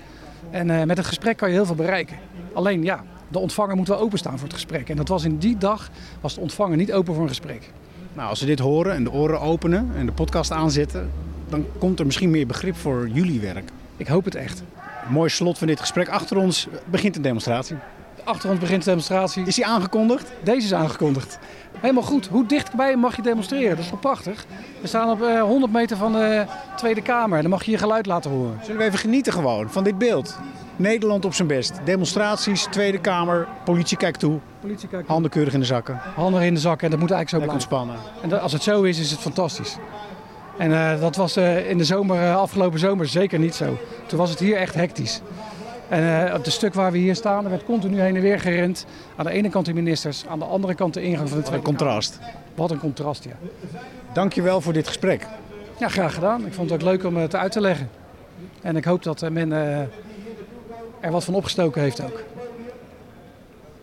En 0.50 0.70
eh, 0.70 0.84
met 0.84 0.96
het 0.96 1.06
gesprek 1.06 1.36
kan 1.36 1.48
je 1.48 1.54
heel 1.54 1.66
veel 1.66 1.74
bereiken. 1.74 2.16
Alleen 2.52 2.82
ja, 2.82 3.04
de 3.30 3.38
ontvanger 3.38 3.76
moet 3.76 3.88
wel 3.88 3.98
openstaan 3.98 4.38
voor 4.38 4.46
het 4.48 4.52
gesprek. 4.52 4.88
En 4.88 4.96
dat 4.96 5.08
was 5.08 5.24
in 5.24 5.38
die 5.38 5.58
dag, 5.58 5.90
was 6.20 6.34
de 6.34 6.40
ontvanger 6.40 6.76
niet 6.76 6.92
open 6.92 7.14
voor 7.14 7.22
een 7.22 7.28
gesprek. 7.28 7.72
Nou, 8.12 8.28
als 8.28 8.38
ze 8.38 8.46
dit 8.46 8.58
horen 8.58 8.94
en 8.94 9.04
de 9.04 9.12
oren 9.12 9.40
openen 9.40 9.90
en 9.96 10.06
de 10.06 10.12
podcast 10.12 10.50
aanzetten, 10.50 11.10
dan 11.48 11.66
komt 11.78 11.98
er 11.98 12.06
misschien 12.06 12.30
meer 12.30 12.46
begrip 12.46 12.76
voor 12.76 13.08
jullie 13.08 13.40
werk. 13.40 13.70
Ik 13.96 14.06
hoop 14.06 14.24
het 14.24 14.34
echt. 14.34 14.62
Mooi 15.08 15.30
slot 15.30 15.58
van 15.58 15.66
dit 15.66 15.80
gesprek. 15.80 16.08
Achter 16.08 16.36
ons 16.36 16.68
begint 16.90 17.16
een 17.16 17.22
demonstratie. 17.22 17.76
Achter 18.24 18.50
ons 18.50 18.58
begint 18.58 18.82
de 18.84 18.88
demonstratie. 18.88 19.46
Is 19.46 19.54
die 19.54 19.66
aangekondigd? 19.66 20.32
Deze 20.42 20.66
is 20.66 20.74
aangekondigd. 20.74 21.38
Helemaal 21.78 22.02
goed. 22.02 22.26
Hoe 22.26 22.46
dichtbij 22.46 22.96
mag 22.96 23.16
je 23.16 23.22
demonstreren? 23.22 23.70
Dat 23.76 23.84
is 23.84 23.90
toch 23.90 24.00
prachtig? 24.00 24.44
We 24.80 24.86
staan 24.88 25.10
op 25.10 25.22
eh, 25.22 25.40
100 25.42 25.72
meter 25.72 25.96
van 25.96 26.12
de 26.12 26.44
Tweede 26.76 27.02
Kamer. 27.02 27.40
Dan 27.42 27.50
mag 27.50 27.64
je 27.64 27.70
je 27.70 27.78
geluid 27.78 28.06
laten 28.06 28.30
horen. 28.30 28.58
Zullen 28.62 28.78
we 28.80 28.84
even 28.86 28.98
genieten 28.98 29.32
gewoon 29.32 29.70
van 29.70 29.84
dit 29.84 29.98
beeld? 29.98 30.38
Nederland 30.76 31.24
op 31.24 31.34
zijn 31.34 31.48
best. 31.48 31.72
Demonstraties, 31.84 32.66
Tweede 32.70 32.98
Kamer, 32.98 33.48
politie 33.64 33.96
kijkt 33.96 34.20
toe. 34.20 34.38
Politie 34.60 34.88
kijkt 34.88 35.08
Handen 35.08 35.30
keurig 35.30 35.52
in 35.54 35.60
de 35.60 35.66
zakken. 35.66 36.00
handen 36.14 36.42
in 36.42 36.54
de 36.54 36.60
zak 36.60 36.82
en 36.82 36.90
dat 36.90 36.98
moet 37.00 37.10
eigenlijk 37.10 37.28
zo 37.30 37.36
blijven. 37.36 37.54
ontspannen. 37.54 37.96
En 38.22 38.28
dat- 38.28 38.40
als 38.40 38.52
het 38.52 38.62
zo 38.62 38.82
is, 38.82 38.98
is 38.98 39.10
het 39.10 39.20
fantastisch. 39.20 39.76
En 40.58 40.72
eh, 40.72 41.00
dat 41.00 41.16
was 41.16 41.36
eh, 41.36 41.70
in 41.70 41.78
de 41.78 41.84
zomer, 41.84 42.22
eh, 42.22 42.36
afgelopen 42.36 42.78
zomer 42.78 43.06
zeker 43.08 43.38
niet 43.38 43.54
zo. 43.54 43.78
Toen 44.06 44.18
was 44.18 44.30
het 44.30 44.38
hier 44.38 44.56
echt 44.56 44.74
hectisch. 44.74 45.20
En 45.90 46.26
eh, 46.28 46.34
op 46.34 46.44
het 46.44 46.52
stuk 46.52 46.74
waar 46.74 46.92
we 46.92 46.98
hier 46.98 47.14
staan, 47.14 47.44
er 47.44 47.50
werd 47.50 47.64
continu 47.64 48.00
heen 48.00 48.16
en 48.16 48.22
weer 48.22 48.40
gerend. 48.40 48.86
Aan 49.16 49.24
de 49.24 49.30
ene 49.30 49.48
kant 49.48 49.66
de 49.66 49.72
ministers, 49.72 50.26
aan 50.26 50.38
de 50.38 50.44
andere 50.44 50.74
kant 50.74 50.94
de 50.94 51.02
ingang 51.02 51.28
van 51.28 51.38
de 51.38 51.44
Wat 51.44 51.54
een 51.54 51.62
contrast. 51.62 52.18
Wat 52.54 52.70
een 52.70 52.78
contrast, 52.78 53.24
ja. 53.24 53.36
Dankjewel 54.12 54.60
voor 54.60 54.72
dit 54.72 54.86
gesprek. 54.86 55.26
Ja, 55.78 55.88
graag 55.88 56.14
gedaan. 56.14 56.46
Ik 56.46 56.52
vond 56.52 56.70
het 56.70 56.80
ook 56.80 56.88
leuk 56.88 57.04
om 57.04 57.16
het 57.16 57.34
uit 57.34 57.52
te 57.52 57.60
leggen. 57.60 57.90
En 58.62 58.76
ik 58.76 58.84
hoop 58.84 59.02
dat 59.02 59.22
eh, 59.22 59.30
men 59.30 59.52
eh, 59.52 59.80
er 61.00 61.10
wat 61.10 61.24
van 61.24 61.34
opgestoken 61.34 61.82
heeft 61.82 62.02
ook. 62.02 62.22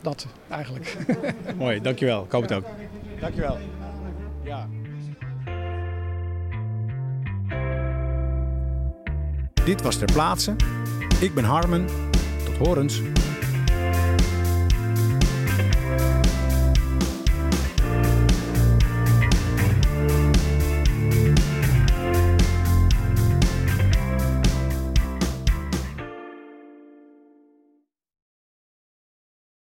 Dat 0.02 0.28
eigenlijk. 0.50 0.98
Mooi, 1.58 1.82
dankjewel. 1.82 2.24
Ik 2.24 2.32
hoop 2.32 2.42
het 2.42 2.54
ook. 2.54 2.66
Dankjewel. 3.20 3.58
Ja. 4.44 4.68
Dit 9.68 9.82
was 9.82 9.98
Ter 9.98 10.12
Plaatse. 10.14 10.56
Ik 11.20 11.34
ben 11.34 11.44
Harmen. 11.44 11.86
Tot 12.46 12.68
horens. 12.68 13.02